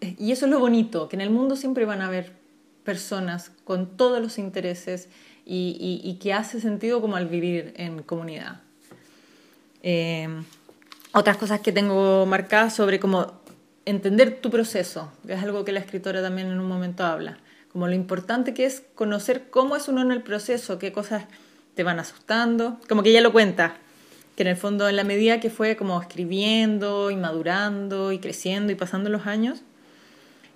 Y 0.00 0.32
eso 0.32 0.46
es 0.46 0.50
lo 0.50 0.58
bonito, 0.58 1.08
que 1.08 1.14
en 1.14 1.22
el 1.22 1.30
mundo 1.30 1.54
siempre 1.54 1.84
van 1.84 2.02
a 2.02 2.08
haber 2.08 2.32
personas 2.84 3.52
con 3.64 3.96
todos 3.96 4.20
los 4.20 4.38
intereses 4.38 5.08
y, 5.44 6.18
que 6.20 6.32
hace 6.32 6.60
sentido 6.60 7.00
como 7.00 7.16
al 7.16 7.28
vivir 7.28 7.72
en 7.76 8.02
comunidad. 8.02 8.65
Eh, 9.88 10.26
otras 11.12 11.36
cosas 11.36 11.60
que 11.60 11.70
tengo 11.70 12.26
marcadas 12.26 12.74
sobre 12.74 12.98
cómo 12.98 13.40
entender 13.84 14.40
tu 14.40 14.50
proceso, 14.50 15.12
que 15.24 15.34
es 15.34 15.42
algo 15.44 15.64
que 15.64 15.70
la 15.70 15.78
escritora 15.78 16.20
también 16.22 16.48
en 16.48 16.58
un 16.58 16.66
momento 16.66 17.04
habla, 17.04 17.38
como 17.70 17.86
lo 17.86 17.94
importante 17.94 18.52
que 18.52 18.64
es 18.64 18.82
conocer 18.96 19.48
cómo 19.48 19.76
es 19.76 19.86
uno 19.86 20.02
en 20.02 20.10
el 20.10 20.22
proceso, 20.22 20.80
qué 20.80 20.90
cosas 20.90 21.26
te 21.76 21.84
van 21.84 22.00
asustando, 22.00 22.80
como 22.88 23.04
que 23.04 23.10
ella 23.10 23.20
lo 23.20 23.30
cuenta, 23.30 23.76
que 24.34 24.42
en 24.42 24.48
el 24.48 24.56
fondo 24.56 24.88
en 24.88 24.96
la 24.96 25.04
medida 25.04 25.38
que 25.38 25.50
fue 25.50 25.76
como 25.76 26.00
escribiendo 26.00 27.12
y 27.12 27.16
madurando 27.16 28.10
y 28.10 28.18
creciendo 28.18 28.72
y 28.72 28.74
pasando 28.74 29.08
los 29.08 29.28
años, 29.28 29.62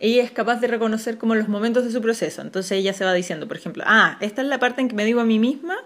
ella 0.00 0.24
es 0.24 0.32
capaz 0.32 0.56
de 0.56 0.66
reconocer 0.66 1.18
como 1.18 1.36
los 1.36 1.46
momentos 1.46 1.84
de 1.84 1.92
su 1.92 2.02
proceso. 2.02 2.42
Entonces 2.42 2.72
ella 2.72 2.94
se 2.94 3.04
va 3.04 3.14
diciendo, 3.14 3.46
por 3.46 3.58
ejemplo, 3.58 3.84
ah, 3.86 4.18
esta 4.20 4.42
es 4.42 4.48
la 4.48 4.58
parte 4.58 4.80
en 4.80 4.88
que 4.88 4.96
me 4.96 5.04
digo 5.04 5.20
a 5.20 5.24
mí 5.24 5.38
misma 5.38 5.76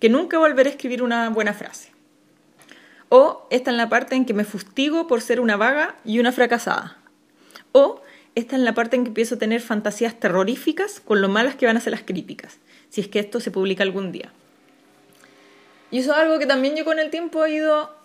que 0.00 0.08
nunca 0.08 0.36
volveré 0.36 0.70
a 0.70 0.72
escribir 0.72 1.04
una 1.04 1.28
buena 1.30 1.54
frase. 1.54 1.96
O 3.08 3.46
esta 3.50 3.70
es 3.70 3.76
la 3.76 3.88
parte 3.88 4.14
en 4.14 4.24
que 4.24 4.34
me 4.34 4.44
fustigo 4.44 5.06
por 5.06 5.20
ser 5.20 5.40
una 5.40 5.56
vaga 5.56 5.96
y 6.04 6.18
una 6.18 6.32
fracasada. 6.32 6.98
O 7.72 8.02
esta 8.34 8.56
es 8.56 8.62
la 8.62 8.74
parte 8.74 8.96
en 8.96 9.04
que 9.04 9.08
empiezo 9.08 9.34
a 9.34 9.38
tener 9.38 9.60
fantasías 9.60 10.18
terroríficas 10.20 11.00
con 11.00 11.20
lo 11.20 11.28
malas 11.28 11.56
que 11.56 11.66
van 11.66 11.76
a 11.76 11.80
ser 11.80 11.92
las 11.92 12.02
críticas, 12.02 12.58
si 12.88 13.00
es 13.00 13.08
que 13.08 13.18
esto 13.18 13.40
se 13.40 13.50
publica 13.50 13.82
algún 13.82 14.12
día. 14.12 14.30
Y 15.90 15.98
eso 15.98 16.12
es 16.12 16.18
algo 16.18 16.38
que 16.38 16.46
también 16.46 16.76
yo 16.76 16.84
con 16.84 16.98
el 16.98 17.10
tiempo 17.10 17.44
he 17.44 17.54
ido 17.54 17.96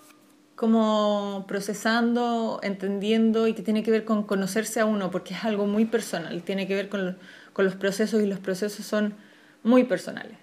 como 0.55 1.45
procesando, 1.47 2.59
entendiendo 2.63 3.47
y 3.47 3.53
que 3.53 3.61
tiene 3.61 3.83
que 3.83 3.91
ver 3.91 4.05
con 4.05 4.23
conocerse 4.23 4.79
a 4.79 4.85
uno, 4.85 5.11
porque 5.11 5.33
es 5.33 5.43
algo 5.43 5.65
muy 5.65 5.85
personal, 5.85 6.41
tiene 6.43 6.67
que 6.67 6.75
ver 6.75 6.89
con, 6.89 7.17
con 7.51 7.65
los 7.65 7.75
procesos 7.75 8.21
y 8.21 8.25
los 8.25 8.39
procesos 8.39 8.85
son 8.85 9.15
muy 9.63 9.83
personales. 9.83 10.37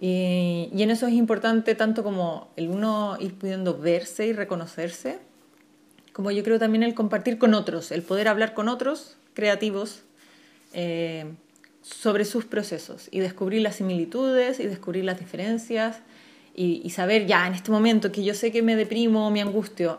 Y, 0.00 0.70
y, 0.74 0.82
en 0.82 0.90
eso 0.90 1.06
es 1.06 1.12
importante 1.12 1.74
tanto 1.74 2.02
como 2.02 2.48
el 2.56 2.70
uno 2.70 3.18
ir 3.20 3.34
pudiendo 3.34 3.76
verse 3.76 4.26
y 4.26 4.32
reconocerse, 4.32 5.18
como 6.12 6.30
yo 6.30 6.42
creo 6.42 6.58
también 6.58 6.82
el 6.82 6.94
compartir 6.94 7.38
con 7.38 7.54
otros, 7.54 7.92
el 7.92 8.02
poder 8.02 8.28
hablar 8.28 8.54
con 8.54 8.68
otros 8.68 9.16
creativos 9.34 10.02
eh, 10.72 11.24
sobre 11.82 12.24
sus 12.24 12.44
procesos 12.44 13.08
y 13.10 13.20
descubrir 13.20 13.62
las 13.62 13.76
similitudes 13.76 14.60
y 14.60 14.66
descubrir 14.66 15.04
las 15.04 15.18
diferencias 15.18 16.00
y, 16.54 16.90
saber 16.90 17.26
ya 17.26 17.46
en 17.46 17.54
este 17.54 17.70
momento 17.70 18.12
que 18.12 18.22
yo 18.22 18.34
sé 18.34 18.52
que 18.52 18.60
me 18.60 18.76
deprimo, 18.76 19.30
me 19.30 19.40
angustio, 19.40 19.98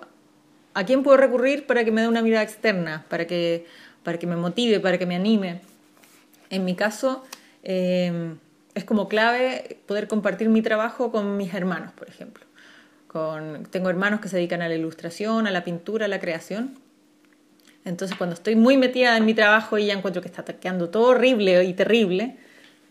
¿a 0.76 0.86
quién 0.86 1.02
puedo 1.02 1.18
recurrir 1.18 1.66
para 1.66 1.84
que 1.84 1.92
me 1.92 2.02
dé 2.02 2.08
una 2.08 2.22
mirada 2.22 2.44
externa, 2.44 3.04
para 3.10 3.26
que, 3.26 3.66
para 4.04 4.20
que 4.20 4.28
me 4.28 4.36
motive, 4.36 4.80
para 4.80 5.00
que 5.00 5.08
me 5.08 5.16
anime? 5.16 5.62
En 6.52 6.64
mi 6.64 6.76
caso, 6.76 7.24
eh, 7.64 8.36
es 8.76 8.84
como 8.84 9.08
clave 9.08 9.80
poder 9.86 10.08
compartir 10.08 10.50
mi 10.50 10.62
trabajo 10.62 11.12
con 11.12 11.38
mis 11.38 11.54
hermanos, 11.54 11.92
por 11.94 12.10
ejemplo. 12.10 12.46
Con, 13.08 13.66
tengo 13.70 13.90
hermanos 13.90 14.22
que 14.22 14.30
se 14.30 14.38
dedican 14.38 14.62
a 14.62 14.70
la 14.70 14.76
ilustración, 14.76 15.48
a 15.48 15.52
la 15.52 15.64
pintura, 15.64 16.06
a 16.06 16.08
la 16.08 16.20
creación. 16.20 16.80
Entonces, 17.84 18.18
cuando 18.18 18.36
estoy 18.36 18.56
muy 18.56 18.78
metida 18.78 19.18
en 19.18 19.26
mi 19.26 19.34
trabajo 19.34 19.78
y 19.78 19.88
ya 19.88 19.94
encuentro 19.94 20.22
que 20.22 20.28
está 20.28 20.44
quedando 20.44 20.90
todo 20.90 21.10
horrible 21.10 21.64
y 21.64 21.74
terrible, 21.74 22.38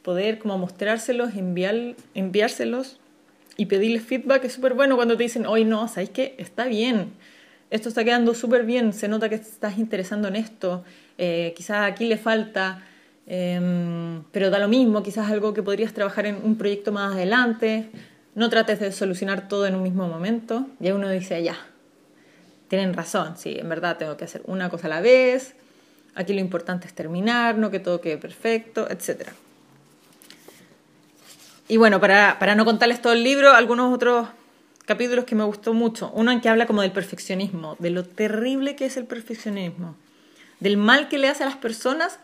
poder 0.02 0.38
como 0.38 0.58
mostrárselos, 0.58 1.34
enviar, 1.36 1.94
enviárselos 2.14 2.98
y 3.56 3.66
pedirles 3.66 4.02
feedback 4.02 4.44
es 4.44 4.54
súper 4.54 4.74
bueno 4.74 4.96
cuando 4.96 5.16
te 5.16 5.22
dicen, 5.22 5.46
hoy 5.46 5.64
no, 5.64 5.86
¿sabéis 5.88 6.10
qué? 6.10 6.34
Está 6.38 6.64
bien, 6.64 7.12
esto 7.70 7.88
está 7.88 8.04
quedando 8.04 8.34
súper 8.34 8.64
bien, 8.64 8.92
se 8.92 9.06
nota 9.08 9.28
que 9.28 9.36
estás 9.36 9.78
interesando 9.78 10.28
en 10.28 10.36
esto, 10.36 10.84
eh, 11.18 11.52
quizás 11.56 11.90
aquí 11.90 12.06
le 12.06 12.16
falta, 12.16 12.82
em, 13.30 14.24
pero 14.32 14.50
da 14.50 14.58
lo 14.58 14.66
mismo, 14.66 15.04
quizás 15.04 15.30
algo 15.30 15.54
que 15.54 15.62
podrías 15.62 15.94
trabajar 15.94 16.26
en 16.26 16.40
un 16.42 16.56
proyecto 16.56 16.90
más 16.90 17.14
adelante, 17.14 17.88
no 18.34 18.50
trates 18.50 18.80
de 18.80 18.90
solucionar 18.90 19.46
todo 19.46 19.66
en 19.66 19.76
un 19.76 19.84
mismo 19.84 20.08
momento, 20.08 20.66
y 20.80 20.90
uno 20.90 21.08
dice, 21.08 21.40
ya, 21.40 21.56
tienen 22.66 22.92
razón, 22.92 23.36
sí, 23.36 23.56
en 23.56 23.68
verdad 23.68 23.98
tengo 23.98 24.16
que 24.16 24.24
hacer 24.24 24.42
una 24.46 24.68
cosa 24.68 24.88
a 24.88 24.90
la 24.90 25.00
vez, 25.00 25.54
aquí 26.16 26.32
lo 26.32 26.40
importante 26.40 26.88
es 26.88 26.92
terminar, 26.92 27.56
no 27.56 27.70
que 27.70 27.78
todo 27.78 28.00
quede 28.00 28.18
perfecto, 28.18 28.90
etcétera. 28.90 29.32
Y 31.68 31.76
bueno, 31.76 32.00
para, 32.00 32.40
para 32.40 32.56
no 32.56 32.64
contarles 32.64 33.00
todo 33.00 33.12
el 33.12 33.22
libro, 33.22 33.52
algunos 33.52 33.94
otros 33.94 34.26
capítulos 34.86 35.24
que 35.24 35.36
me 35.36 35.44
gustó 35.44 35.72
mucho. 35.72 36.10
Uno 36.16 36.32
en 36.32 36.40
que 36.40 36.48
habla 36.48 36.66
como 36.66 36.82
del 36.82 36.90
perfeccionismo, 36.90 37.76
de 37.78 37.90
lo 37.90 38.02
terrible 38.02 38.74
que 38.74 38.86
es 38.86 38.96
el 38.96 39.04
perfeccionismo, 39.04 39.94
del 40.58 40.76
mal 40.76 41.08
que 41.08 41.16
le 41.16 41.28
hace 41.28 41.44
a 41.44 41.46
las 41.46 41.54
personas 41.54 42.18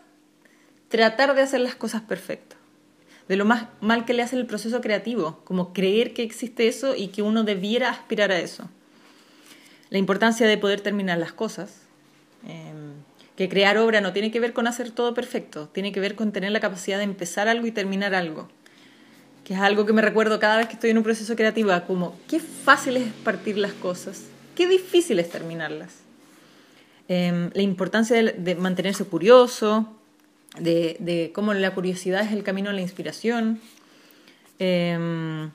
tratar 0.89 1.35
de 1.35 1.41
hacer 1.41 1.59
las 1.59 1.75
cosas 1.75 2.01
perfectas, 2.01 2.57
de 3.27 3.35
lo 3.35 3.45
más 3.45 3.67
mal 3.81 4.05
que 4.05 4.13
le 4.13 4.23
hace 4.23 4.35
el 4.35 4.45
proceso 4.45 4.81
creativo, 4.81 5.41
como 5.43 5.73
creer 5.73 6.13
que 6.13 6.23
existe 6.23 6.67
eso 6.67 6.95
y 6.95 7.09
que 7.09 7.21
uno 7.21 7.43
debiera 7.43 7.89
aspirar 7.89 8.31
a 8.31 8.39
eso. 8.39 8.69
La 9.89 9.97
importancia 9.97 10.47
de 10.47 10.57
poder 10.57 10.81
terminar 10.81 11.17
las 11.17 11.33
cosas, 11.33 11.81
em, 12.47 12.93
que 13.35 13.49
crear 13.49 13.77
obra 13.77 14.01
no 14.01 14.13
tiene 14.13 14.31
que 14.31 14.39
ver 14.39 14.53
con 14.53 14.67
hacer 14.67 14.91
todo 14.91 15.13
perfecto, 15.13 15.69
tiene 15.69 15.91
que 15.91 15.99
ver 15.99 16.15
con 16.15 16.31
tener 16.31 16.51
la 16.51 16.59
capacidad 16.59 16.97
de 16.97 17.03
empezar 17.03 17.47
algo 17.47 17.67
y 17.67 17.71
terminar 17.71 18.15
algo 18.15 18.49
que 19.47 19.53
es 19.53 19.61
algo 19.61 19.85
que 19.85 19.93
me 19.93 20.01
recuerdo 20.01 20.41
cada 20.41 20.57
vez 20.57 20.67
que 20.67 20.73
estoy 20.73 20.89
en 20.89 20.97
un 20.97 21.05
proceso 21.05 21.33
creativo, 21.37 21.71
como 21.87 22.19
qué 22.27 22.41
fácil 22.41 22.97
es 22.97 23.13
partir 23.23 23.57
las 23.57 23.71
cosas, 23.71 24.23
qué 24.55 24.67
difícil 24.67 25.19
es 25.19 25.29
terminarlas. 25.29 25.99
Em, 27.07 27.49
la 27.53 27.61
importancia 27.61 28.21
de, 28.21 28.55
mantenerse 28.55 29.05
curioso, 29.05 29.96
de, 30.59 31.31
cómo 31.33 31.53
la 31.53 31.73
curiosidad 31.73 32.21
es 32.21 32.31
el 32.31 32.43
camino 32.43 32.69
a 32.69 32.73
la 32.73 32.81
inspiración. 32.81 33.59
Em, 34.59 35.51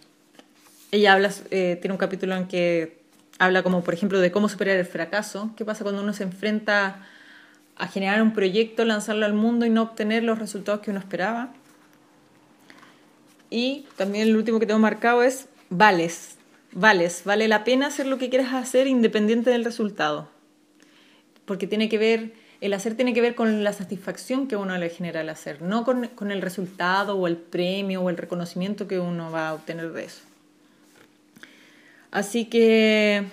ella 0.91 1.13
habla, 1.13 1.31
eh, 1.51 1.79
tiene 1.81 1.93
un 1.93 1.99
capítulo 1.99 2.37
en 2.37 2.47
que 2.47 3.03
habla 3.39 3.63
como, 3.63 3.83
por 3.83 3.95
ejemplo, 3.95 4.21
de 4.21 4.31
cómo 4.31 4.49
superar 4.49 4.77
el 4.77 4.87
fracaso, 4.87 5.53
qué 5.57 5.65
pasa 5.65 5.83
cuando 5.83 6.03
uno 6.03 6.13
se 6.13 6.23
enfrenta 6.23 7.07
a 7.77 7.89
generar 7.89 8.23
un 8.23 8.33
proyecto, 8.33 8.85
lanzarlo 8.85 9.27
al 9.27 9.35
mundo 9.35 9.67
y 9.67 9.71
no 9.71 9.83
obtener 9.83 10.23
los 10.23 10.39
resultados 10.39 10.81
que 10.81 10.91
uno 10.91 11.01
esperaba. 11.01 11.53
Y 13.51 13.87
también 13.97 14.29
el 14.29 14.37
último 14.37 14.61
que 14.61 14.67
tengo 14.67 14.81
marcado 14.81 15.23
es 15.23 15.47
vales. 15.69 16.37
Vales, 16.73 17.23
vale 17.25 17.49
la 17.49 17.65
pena 17.65 17.89
hacer 17.89 18.07
lo 18.07 18.17
que 18.17 18.31
quieras 18.31 18.55
hacer 18.55 18.87
independiente 18.87 19.51
del 19.51 19.65
resultado. 19.65 20.31
Porque 21.45 21.67
tiene 21.67 21.89
que 21.89 21.99
ver, 21.99 22.33
el 22.63 22.75
hacer 22.75 22.95
tiene 22.95 23.13
que 23.13 23.21
ver 23.21 23.35
con 23.35 23.65
la 23.65 23.73
satisfacción 23.73 24.47
que 24.47 24.55
uno 24.55 24.79
le 24.79 24.89
genera 24.89 25.21
al 25.21 25.29
hacer, 25.29 25.61
no 25.63 25.85
con, 25.85 26.07
con 26.15 26.31
el 26.31 26.41
resultado 26.41 27.19
o 27.19 27.27
el 27.27 27.37
premio 27.37 28.01
o 28.03 28.09
el 28.09 28.17
reconocimiento 28.17 28.87
que 28.87 29.01
uno 29.01 29.33
va 29.33 29.49
a 29.49 29.55
obtener 29.55 29.93
de 29.93 30.05
eso. 30.05 30.23
Así 32.13 32.45
que, 32.45 33.25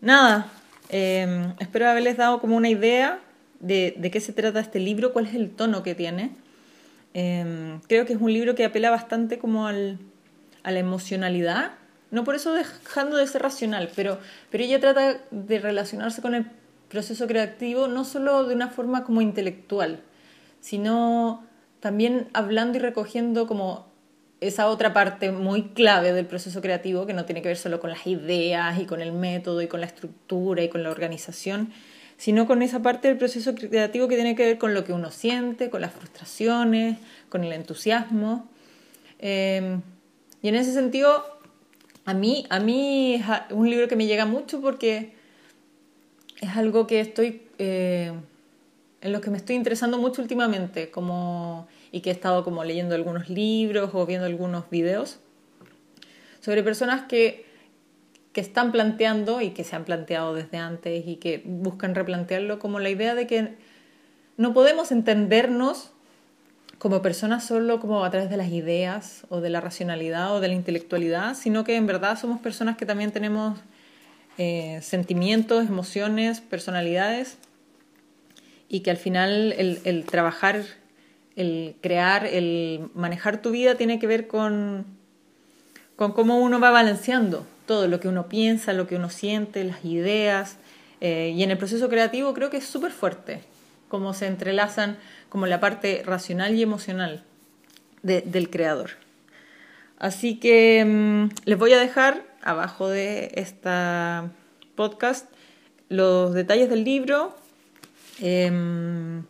nada, 0.00 0.50
em, 0.88 1.54
espero 1.60 1.88
haberles 1.88 2.16
dado 2.16 2.40
como 2.40 2.56
una 2.56 2.68
idea 2.68 3.20
de, 3.60 3.94
de 3.96 4.10
qué 4.10 4.20
se 4.20 4.32
trata 4.32 4.58
este 4.58 4.80
libro, 4.80 5.12
cuál 5.12 5.28
es 5.28 5.36
el 5.36 5.50
tono 5.50 5.84
que 5.84 5.94
tiene. 5.94 6.32
Em, 7.14 7.78
creo 7.86 8.04
que 8.04 8.14
es 8.14 8.20
un 8.20 8.32
libro 8.32 8.56
que 8.56 8.64
apela 8.64 8.90
bastante 8.90 9.38
como 9.38 9.68
al, 9.68 10.00
a 10.64 10.72
la 10.72 10.80
emocionalidad, 10.80 11.74
no 12.10 12.24
por 12.24 12.34
eso 12.34 12.52
dejando 12.52 13.16
de 13.16 13.28
ser 13.28 13.42
racional, 13.42 13.90
pero, 13.94 14.18
pero 14.50 14.64
ella 14.64 14.80
trata 14.80 15.20
de 15.30 15.58
relacionarse 15.60 16.20
con 16.20 16.34
el 16.34 16.46
proceso 16.96 17.26
creativo 17.26 17.88
no 17.88 18.06
solo 18.06 18.46
de 18.46 18.54
una 18.54 18.68
forma 18.68 19.04
como 19.04 19.20
intelectual, 19.20 20.00
sino 20.60 21.44
también 21.78 22.28
hablando 22.32 22.78
y 22.78 22.80
recogiendo 22.80 23.46
como 23.46 23.86
esa 24.40 24.68
otra 24.68 24.94
parte 24.94 25.30
muy 25.30 25.64
clave 25.74 26.14
del 26.14 26.24
proceso 26.24 26.62
creativo 26.62 27.04
que 27.04 27.12
no 27.12 27.26
tiene 27.26 27.42
que 27.42 27.48
ver 27.48 27.58
solo 27.58 27.80
con 27.80 27.90
las 27.90 28.06
ideas 28.06 28.80
y 28.80 28.86
con 28.86 29.02
el 29.02 29.12
método 29.12 29.60
y 29.60 29.68
con 29.68 29.80
la 29.80 29.86
estructura 29.86 30.62
y 30.62 30.70
con 30.70 30.82
la 30.82 30.90
organización, 30.90 31.70
sino 32.16 32.46
con 32.46 32.62
esa 32.62 32.80
parte 32.80 33.08
del 33.08 33.18
proceso 33.18 33.54
creativo 33.54 34.08
que 34.08 34.14
tiene 34.14 34.34
que 34.34 34.46
ver 34.46 34.56
con 34.56 34.72
lo 34.72 34.84
que 34.84 34.94
uno 34.94 35.10
siente, 35.10 35.68
con 35.68 35.82
las 35.82 35.92
frustraciones, 35.92 36.96
con 37.28 37.44
el 37.44 37.52
entusiasmo. 37.52 38.48
Em, 39.18 39.82
y 40.40 40.48
en 40.48 40.54
ese 40.54 40.72
sentido, 40.72 41.26
a 42.06 42.14
mí, 42.14 42.46
a 42.48 42.58
mí 42.58 43.16
es 43.16 43.22
un 43.50 43.68
libro 43.68 43.86
que 43.86 43.96
me 43.96 44.06
llega 44.06 44.24
mucho 44.24 44.62
porque 44.62 45.15
es 46.40 46.56
algo 46.56 46.86
que 46.86 47.00
estoy, 47.00 47.42
eh, 47.58 48.12
en 49.00 49.12
lo 49.12 49.20
que 49.20 49.30
me 49.30 49.36
estoy 49.36 49.56
interesando 49.56 49.98
mucho 49.98 50.22
últimamente, 50.22 50.90
como, 50.90 51.68
y 51.92 52.00
que 52.00 52.10
he 52.10 52.12
estado 52.12 52.44
como 52.44 52.64
leyendo 52.64 52.94
algunos 52.94 53.28
libros 53.28 53.90
o 53.94 54.06
viendo 54.06 54.26
algunos 54.26 54.68
videos 54.70 55.18
sobre 56.40 56.62
personas 56.62 57.02
que 57.02 57.46
que 58.36 58.42
están 58.42 58.70
planteando 58.70 59.40
y 59.40 59.52
que 59.52 59.64
se 59.64 59.76
han 59.76 59.86
planteado 59.86 60.34
desde 60.34 60.58
antes 60.58 61.08
y 61.08 61.16
que 61.16 61.40
buscan 61.46 61.94
replantearlo 61.94 62.58
como 62.58 62.80
la 62.80 62.90
idea 62.90 63.14
de 63.14 63.26
que 63.26 63.54
no 64.36 64.52
podemos 64.52 64.92
entendernos 64.92 65.90
como 66.76 67.00
personas 67.00 67.46
solo 67.46 67.80
como 67.80 68.04
a 68.04 68.10
través 68.10 68.28
de 68.28 68.36
las 68.36 68.48
ideas 68.48 69.24
o 69.30 69.40
de 69.40 69.48
la 69.48 69.62
racionalidad 69.62 70.36
o 70.36 70.40
de 70.40 70.48
la 70.48 70.54
intelectualidad, 70.54 71.34
sino 71.34 71.64
que 71.64 71.76
en 71.76 71.86
verdad 71.86 72.18
somos 72.18 72.38
personas 72.38 72.76
que 72.76 72.84
también 72.84 73.10
tenemos 73.10 73.58
eh, 74.38 74.80
sentimientos, 74.82 75.66
emociones, 75.66 76.40
personalidades 76.40 77.38
y 78.68 78.80
que 78.80 78.90
al 78.90 78.96
final 78.96 79.54
el, 79.56 80.04
trabajar, 80.04 80.62
el 81.36 81.76
crear, 81.80 82.26
el 82.26 82.90
manejar 82.94 83.40
tu 83.40 83.50
vida 83.50 83.76
tiene 83.76 83.98
que 83.98 84.06
ver 84.06 84.26
con, 84.26 84.84
con 85.96 86.12
cómo 86.12 86.38
uno 86.38 86.60
va 86.60 86.70
balanceando 86.70 87.46
todo 87.66 87.88
lo 87.88 88.00
que 88.00 88.08
uno 88.08 88.28
piensa, 88.28 88.72
lo 88.72 88.86
que 88.86 88.96
uno 88.96 89.10
siente, 89.10 89.64
las 89.64 89.84
ideas. 89.84 90.56
Eh, 91.00 91.32
y 91.34 91.42
en 91.42 91.50
el 91.50 91.58
proceso 91.58 91.88
creativo 91.88 92.34
creo 92.34 92.50
que 92.50 92.58
es 92.58 92.64
súper 92.64 92.92
fuerte 92.92 93.40
cómo 93.88 94.14
se 94.14 94.26
entrelazan 94.26 94.98
como 95.28 95.46
la 95.46 95.60
parte 95.60 96.02
racional 96.04 96.54
y 96.54 96.62
emocional 96.62 97.24
del 98.02 98.50
creador. 98.50 98.90
Así 99.98 100.36
que 100.36 100.84
mm, 100.84 101.28
les 101.44 101.58
voy 101.58 101.72
a 101.72 101.78
dejar 101.78 102.22
abajo 102.46 102.88
de 102.88 103.32
esta 103.34 104.30
podcast 104.76 105.28
los 105.88 106.32
detalles 106.32 106.68
del 106.70 106.84
libro, 106.84 107.36
em, 108.20 109.24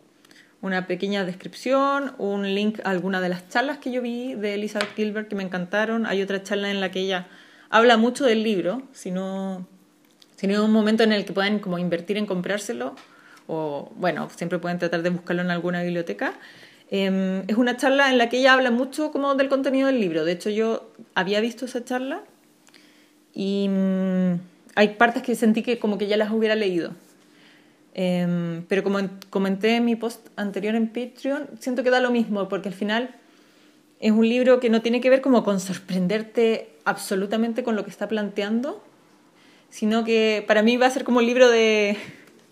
una 0.60 0.86
pequeña 0.86 1.24
descripción, 1.24 2.14
un 2.18 2.54
link 2.54 2.80
a 2.84 2.90
alguna 2.90 3.20
de 3.20 3.28
las 3.28 3.48
charlas 3.48 3.78
que 3.78 3.90
yo 3.90 4.02
vi 4.02 4.34
de 4.34 4.54
Elizabeth 4.54 4.94
Gilbert 4.94 5.28
que 5.28 5.34
me 5.34 5.42
encantaron. 5.42 6.06
Hay 6.06 6.22
otra 6.22 6.42
charla 6.42 6.70
en 6.70 6.80
la 6.80 6.90
que 6.90 7.00
ella 7.00 7.26
habla 7.70 7.96
mucho 7.96 8.24
del 8.24 8.42
libro, 8.42 8.82
si 8.92 9.10
no, 9.10 9.66
si 10.36 10.46
un 10.46 10.72
momento 10.72 11.02
en 11.02 11.12
el 11.12 11.24
que 11.24 11.32
puedan 11.32 11.58
como 11.58 11.78
invertir 11.78 12.16
en 12.16 12.26
comprárselo, 12.26 12.94
o 13.46 13.92
bueno, 13.96 14.28
siempre 14.34 14.58
pueden 14.58 14.78
tratar 14.78 15.02
de 15.02 15.10
buscarlo 15.10 15.42
en 15.42 15.50
alguna 15.50 15.82
biblioteca. 15.82 16.34
Em, 16.90 17.42
es 17.48 17.56
una 17.56 17.76
charla 17.76 18.10
en 18.10 18.18
la 18.18 18.28
que 18.28 18.38
ella 18.38 18.54
habla 18.54 18.70
mucho 18.70 19.10
como 19.10 19.34
del 19.34 19.48
contenido 19.48 19.86
del 19.88 20.00
libro. 20.00 20.24
De 20.24 20.32
hecho, 20.32 20.50
yo 20.50 20.90
había 21.14 21.40
visto 21.40 21.64
esa 21.66 21.84
charla 21.84 22.22
y 23.36 23.68
mm, 23.68 24.40
hay 24.74 24.88
partes 24.96 25.22
que 25.22 25.34
sentí 25.34 25.62
que 25.62 25.78
como 25.78 25.98
que 25.98 26.06
ya 26.06 26.16
las 26.16 26.32
hubiera 26.32 26.54
leído. 26.54 26.92
Em, 27.92 28.64
pero 28.66 28.82
como 28.82 28.98
comenté 29.30 29.76
en 29.76 29.84
mi 29.84 29.94
post 29.94 30.28
anterior 30.36 30.74
en 30.74 30.88
Patreon, 30.88 31.48
siento 31.60 31.82
que 31.82 31.90
da 31.90 32.00
lo 32.00 32.10
mismo, 32.10 32.48
porque 32.48 32.68
al 32.70 32.74
final 32.74 33.14
es 34.00 34.12
un 34.12 34.26
libro 34.26 34.58
que 34.58 34.70
no 34.70 34.80
tiene 34.80 35.02
que 35.02 35.10
ver 35.10 35.20
como 35.20 35.44
con 35.44 35.60
sorprenderte 35.60 36.70
absolutamente 36.84 37.62
con 37.62 37.76
lo 37.76 37.84
que 37.84 37.90
está 37.90 38.08
planteando, 38.08 38.82
sino 39.68 40.02
que 40.04 40.42
para 40.46 40.62
mí 40.62 40.78
va 40.78 40.86
a 40.86 40.90
ser 40.90 41.04
como 41.04 41.18
un 41.18 41.26
libro 41.26 41.50
de 41.50 41.98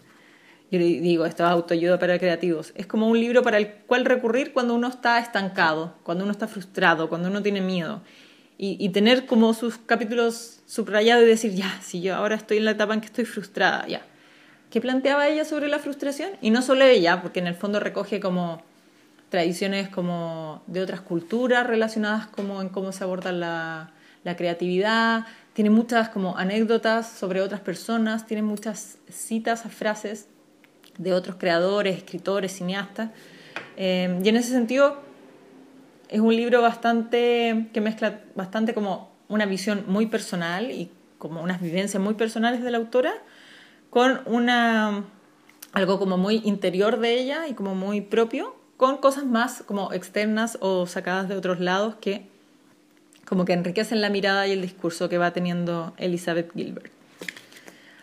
yo 0.70 0.78
digo, 0.78 1.24
esto 1.24 1.44
es 1.44 1.50
autoayuda 1.50 1.98
para 1.98 2.18
creativos. 2.18 2.72
Es 2.74 2.86
como 2.86 3.08
un 3.08 3.18
libro 3.18 3.42
para 3.42 3.56
el 3.56 3.68
cual 3.86 4.04
recurrir 4.04 4.52
cuando 4.52 4.74
uno 4.74 4.88
está 4.88 5.18
estancado, 5.18 5.94
cuando 6.02 6.24
uno 6.24 6.32
está 6.32 6.46
frustrado, 6.46 7.08
cuando 7.08 7.28
uno 7.28 7.42
tiene 7.42 7.62
miedo. 7.62 8.02
Y, 8.56 8.88
tener 8.90 9.26
como 9.26 9.52
sus 9.52 9.78
capítulos 9.78 10.60
subrayados 10.66 11.24
y 11.24 11.26
decir, 11.26 11.54
ya, 11.54 11.80
si 11.82 12.00
yo 12.00 12.14
ahora 12.14 12.36
estoy 12.36 12.58
en 12.58 12.64
la 12.64 12.70
etapa 12.70 12.94
en 12.94 13.00
que 13.00 13.06
estoy 13.06 13.24
frustrada, 13.24 13.86
ya. 13.86 14.02
¿Qué 14.70 14.80
planteaba 14.80 15.28
ella 15.28 15.44
sobre 15.44 15.68
la 15.68 15.80
frustración? 15.80 16.30
Y 16.40 16.50
no 16.50 16.62
solo 16.62 16.84
ella, 16.84 17.20
porque 17.20 17.40
en 17.40 17.48
el 17.48 17.56
fondo 17.56 17.80
recoge 17.80 18.20
como 18.20 18.62
tradiciones 19.28 19.88
como 19.88 20.62
de 20.68 20.80
otras 20.80 21.00
culturas 21.00 21.66
relacionadas 21.66 22.28
como 22.28 22.62
en 22.62 22.68
cómo 22.68 22.92
se 22.92 23.02
aborda 23.02 23.32
la, 23.32 23.92
la 24.24 24.36
creatividad, 24.36 25.26
tiene 25.52 25.70
muchas 25.70 26.08
como 26.08 26.36
anécdotas 26.36 27.08
sobre 27.08 27.40
otras 27.40 27.60
personas, 27.60 28.26
tiene 28.26 28.42
muchas 28.42 28.98
citas 29.08 29.66
a 29.66 29.68
frases 29.68 30.28
de 30.98 31.12
otros 31.12 31.36
creadores, 31.36 31.96
escritores, 31.96 32.52
cineastas. 32.52 33.10
Eh, 33.76 34.20
y 34.22 34.28
en 34.28 34.36
ese 34.36 34.50
sentido 34.50 35.02
es 36.08 36.20
un 36.20 36.34
libro 36.34 36.62
bastante 36.62 37.68
que 37.72 37.80
mezcla 37.80 38.20
bastante 38.34 38.74
como 38.74 39.10
una 39.28 39.46
visión 39.46 39.84
muy 39.86 40.06
personal 40.06 40.70
y 40.70 40.90
como 41.18 41.42
unas 41.42 41.60
vivencias 41.60 42.02
muy 42.02 42.14
personales 42.14 42.62
de 42.62 42.70
la 42.70 42.78
autora 42.78 43.14
con 43.90 44.20
una 44.26 45.04
algo 45.72 45.98
como 45.98 46.16
muy 46.16 46.42
interior 46.44 47.00
de 47.00 47.18
ella 47.18 47.48
y 47.48 47.54
como 47.54 47.74
muy 47.74 48.00
propio 48.00 48.54
con 48.76 48.98
cosas 48.98 49.24
más 49.24 49.62
como 49.66 49.92
externas 49.92 50.58
o 50.60 50.86
sacadas 50.86 51.28
de 51.28 51.36
otros 51.36 51.60
lados 51.60 51.96
que 51.96 52.26
como 53.24 53.44
que 53.44 53.54
enriquecen 53.54 54.00
la 54.00 54.10
mirada 54.10 54.46
y 54.46 54.52
el 54.52 54.60
discurso 54.60 55.08
que 55.08 55.16
va 55.16 55.32
teniendo 55.32 55.94
Elizabeth 55.96 56.52
Gilbert. 56.52 56.92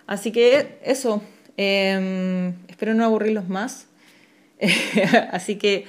Así 0.08 0.32
que 0.32 0.80
eso, 0.84 1.22
Em, 1.58 2.56
espero 2.68 2.94
no 2.94 3.06
aburrirlos 3.06 3.48
más. 3.48 3.88
Así 5.32 5.58
que 5.58 5.86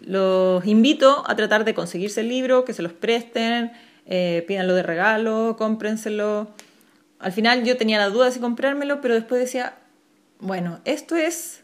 los 0.00 0.64
invito 0.66 1.24
a 1.26 1.36
tratar 1.36 1.64
de 1.64 1.74
conseguirse 1.74 2.20
el 2.20 2.28
libro, 2.28 2.64
que 2.64 2.72
se 2.72 2.82
los 2.82 2.92
presten, 2.92 3.72
eh, 4.06 4.44
pídanlo 4.46 4.74
de 4.74 4.82
regalo, 4.82 5.56
cómprenselo. 5.58 6.48
Al 7.18 7.32
final 7.32 7.64
yo 7.64 7.76
tenía 7.76 7.98
la 7.98 8.08
duda 8.08 8.26
de 8.26 8.32
si 8.32 8.40
comprármelo, 8.40 9.00
pero 9.00 9.14
después 9.14 9.40
decía, 9.40 9.74
bueno, 10.38 10.80
esto 10.84 11.16
es 11.16 11.62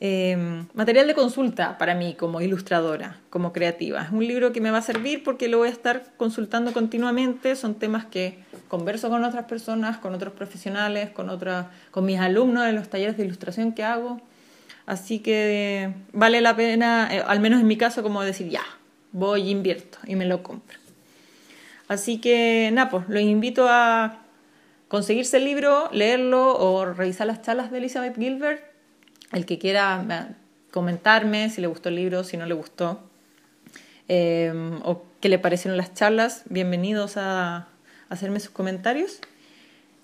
em, 0.00 0.66
material 0.74 1.06
de 1.06 1.14
consulta 1.14 1.78
para 1.78 1.94
mí 1.94 2.14
como 2.14 2.40
ilustradora, 2.40 3.18
como 3.30 3.52
creativa. 3.52 4.02
Es 4.02 4.10
un 4.10 4.26
libro 4.26 4.52
que 4.52 4.60
me 4.60 4.70
va 4.70 4.78
a 4.78 4.82
servir 4.82 5.24
porque 5.24 5.48
lo 5.48 5.58
voy 5.58 5.68
a 5.68 5.72
estar 5.72 6.04
consultando 6.16 6.72
continuamente. 6.72 7.56
Son 7.56 7.74
temas 7.74 8.04
que 8.04 8.38
converso 8.68 9.08
con 9.08 9.24
otras 9.24 9.46
personas, 9.46 9.98
con 9.98 10.14
otros 10.14 10.34
profesionales, 10.34 11.10
con, 11.10 11.30
otras, 11.30 11.66
con 11.90 12.04
mis 12.04 12.20
alumnos 12.20 12.66
en 12.66 12.74
los 12.74 12.88
talleres 12.88 13.16
de 13.16 13.24
ilustración 13.24 13.72
que 13.72 13.82
hago. 13.82 14.20
Así 14.86 15.20
que 15.20 15.92
vale 16.12 16.40
la 16.40 16.54
pena, 16.56 17.08
eh, 17.10 17.22
al 17.26 17.40
menos 17.40 17.60
en 17.60 17.66
mi 17.66 17.76
caso, 17.76 18.02
como 18.02 18.22
decir, 18.22 18.48
ya, 18.48 18.64
voy, 19.12 19.50
invierto 19.50 19.98
y 20.06 20.16
me 20.16 20.26
lo 20.26 20.42
compro. 20.42 20.78
Así 21.88 22.20
que, 22.20 22.70
nada, 22.72 22.90
pues 22.90 23.08
los 23.08 23.22
invito 23.22 23.66
a 23.68 24.20
conseguirse 24.88 25.38
el 25.38 25.44
libro, 25.44 25.88
leerlo 25.92 26.56
o 26.56 26.84
revisar 26.84 27.26
las 27.26 27.42
charlas 27.42 27.70
de 27.70 27.78
Elizabeth 27.78 28.16
Gilbert. 28.16 28.62
El 29.32 29.46
que 29.46 29.58
quiera 29.58 30.36
comentarme 30.70 31.50
si 31.50 31.60
le 31.60 31.66
gustó 31.66 31.88
el 31.88 31.96
libro, 31.96 32.24
si 32.24 32.36
no 32.36 32.46
le 32.46 32.54
gustó, 32.54 33.00
eh, 34.08 34.52
o 34.84 35.04
qué 35.20 35.28
le 35.28 35.38
parecieron 35.38 35.76
las 35.76 35.94
charlas, 35.94 36.42
bienvenidos 36.48 37.16
a, 37.16 37.68
hacerme 38.08 38.40
sus 38.40 38.50
comentarios. 38.50 39.20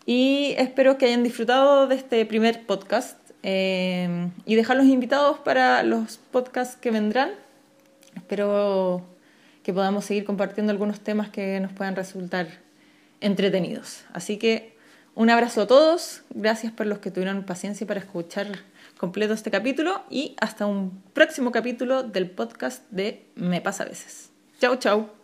Y 0.06 0.54
espero 0.58 0.98
que 0.98 1.06
hayan 1.06 1.22
disfrutado 1.22 1.86
de 1.86 1.94
este 1.94 2.24
primer 2.26 2.66
podcast 2.66 3.19
eh, 3.42 4.31
y 4.44 4.55
dejarlos 4.55 4.87
invitados 4.87 5.38
para 5.38 5.83
los 5.83 6.18
podcasts 6.18 6.76
que 6.76 6.90
vendrán. 6.90 7.31
Espero 8.16 9.05
que 9.62 9.72
podamos 9.72 10.05
seguir 10.05 10.24
compartiendo 10.24 10.72
algunos 10.72 11.00
temas 11.00 11.29
que 11.29 11.61
nos 11.61 11.72
puedan 11.72 11.96
resultar 11.96 12.48
entretenidos. 13.20 14.05
Así 14.12 14.38
que 14.38 14.76
un 15.14 15.29
abrazo 15.29 15.62
a 15.62 15.66
todos, 15.66 16.22
gracias 16.31 16.72
por 16.72 16.87
los 16.87 16.98
que 16.98 17.11
tuvieron 17.11 17.44
paciencia 17.44 17.87
para 17.87 18.00
escuchar 18.00 18.46
completo 18.96 19.35
este 19.35 19.50
capítulo 19.50 20.03
y 20.09 20.37
hasta 20.40 20.66
un 20.66 21.03
próximo 21.12 21.53
capítulo 21.53 22.03
del 22.03 22.31
podcast 22.31 22.85
de 22.90 23.26
Me 23.35 23.61
pasa 23.61 23.85
a 23.85 23.87
veces. 23.87 24.31
Chao, 24.61 24.76
chao. 24.76 25.19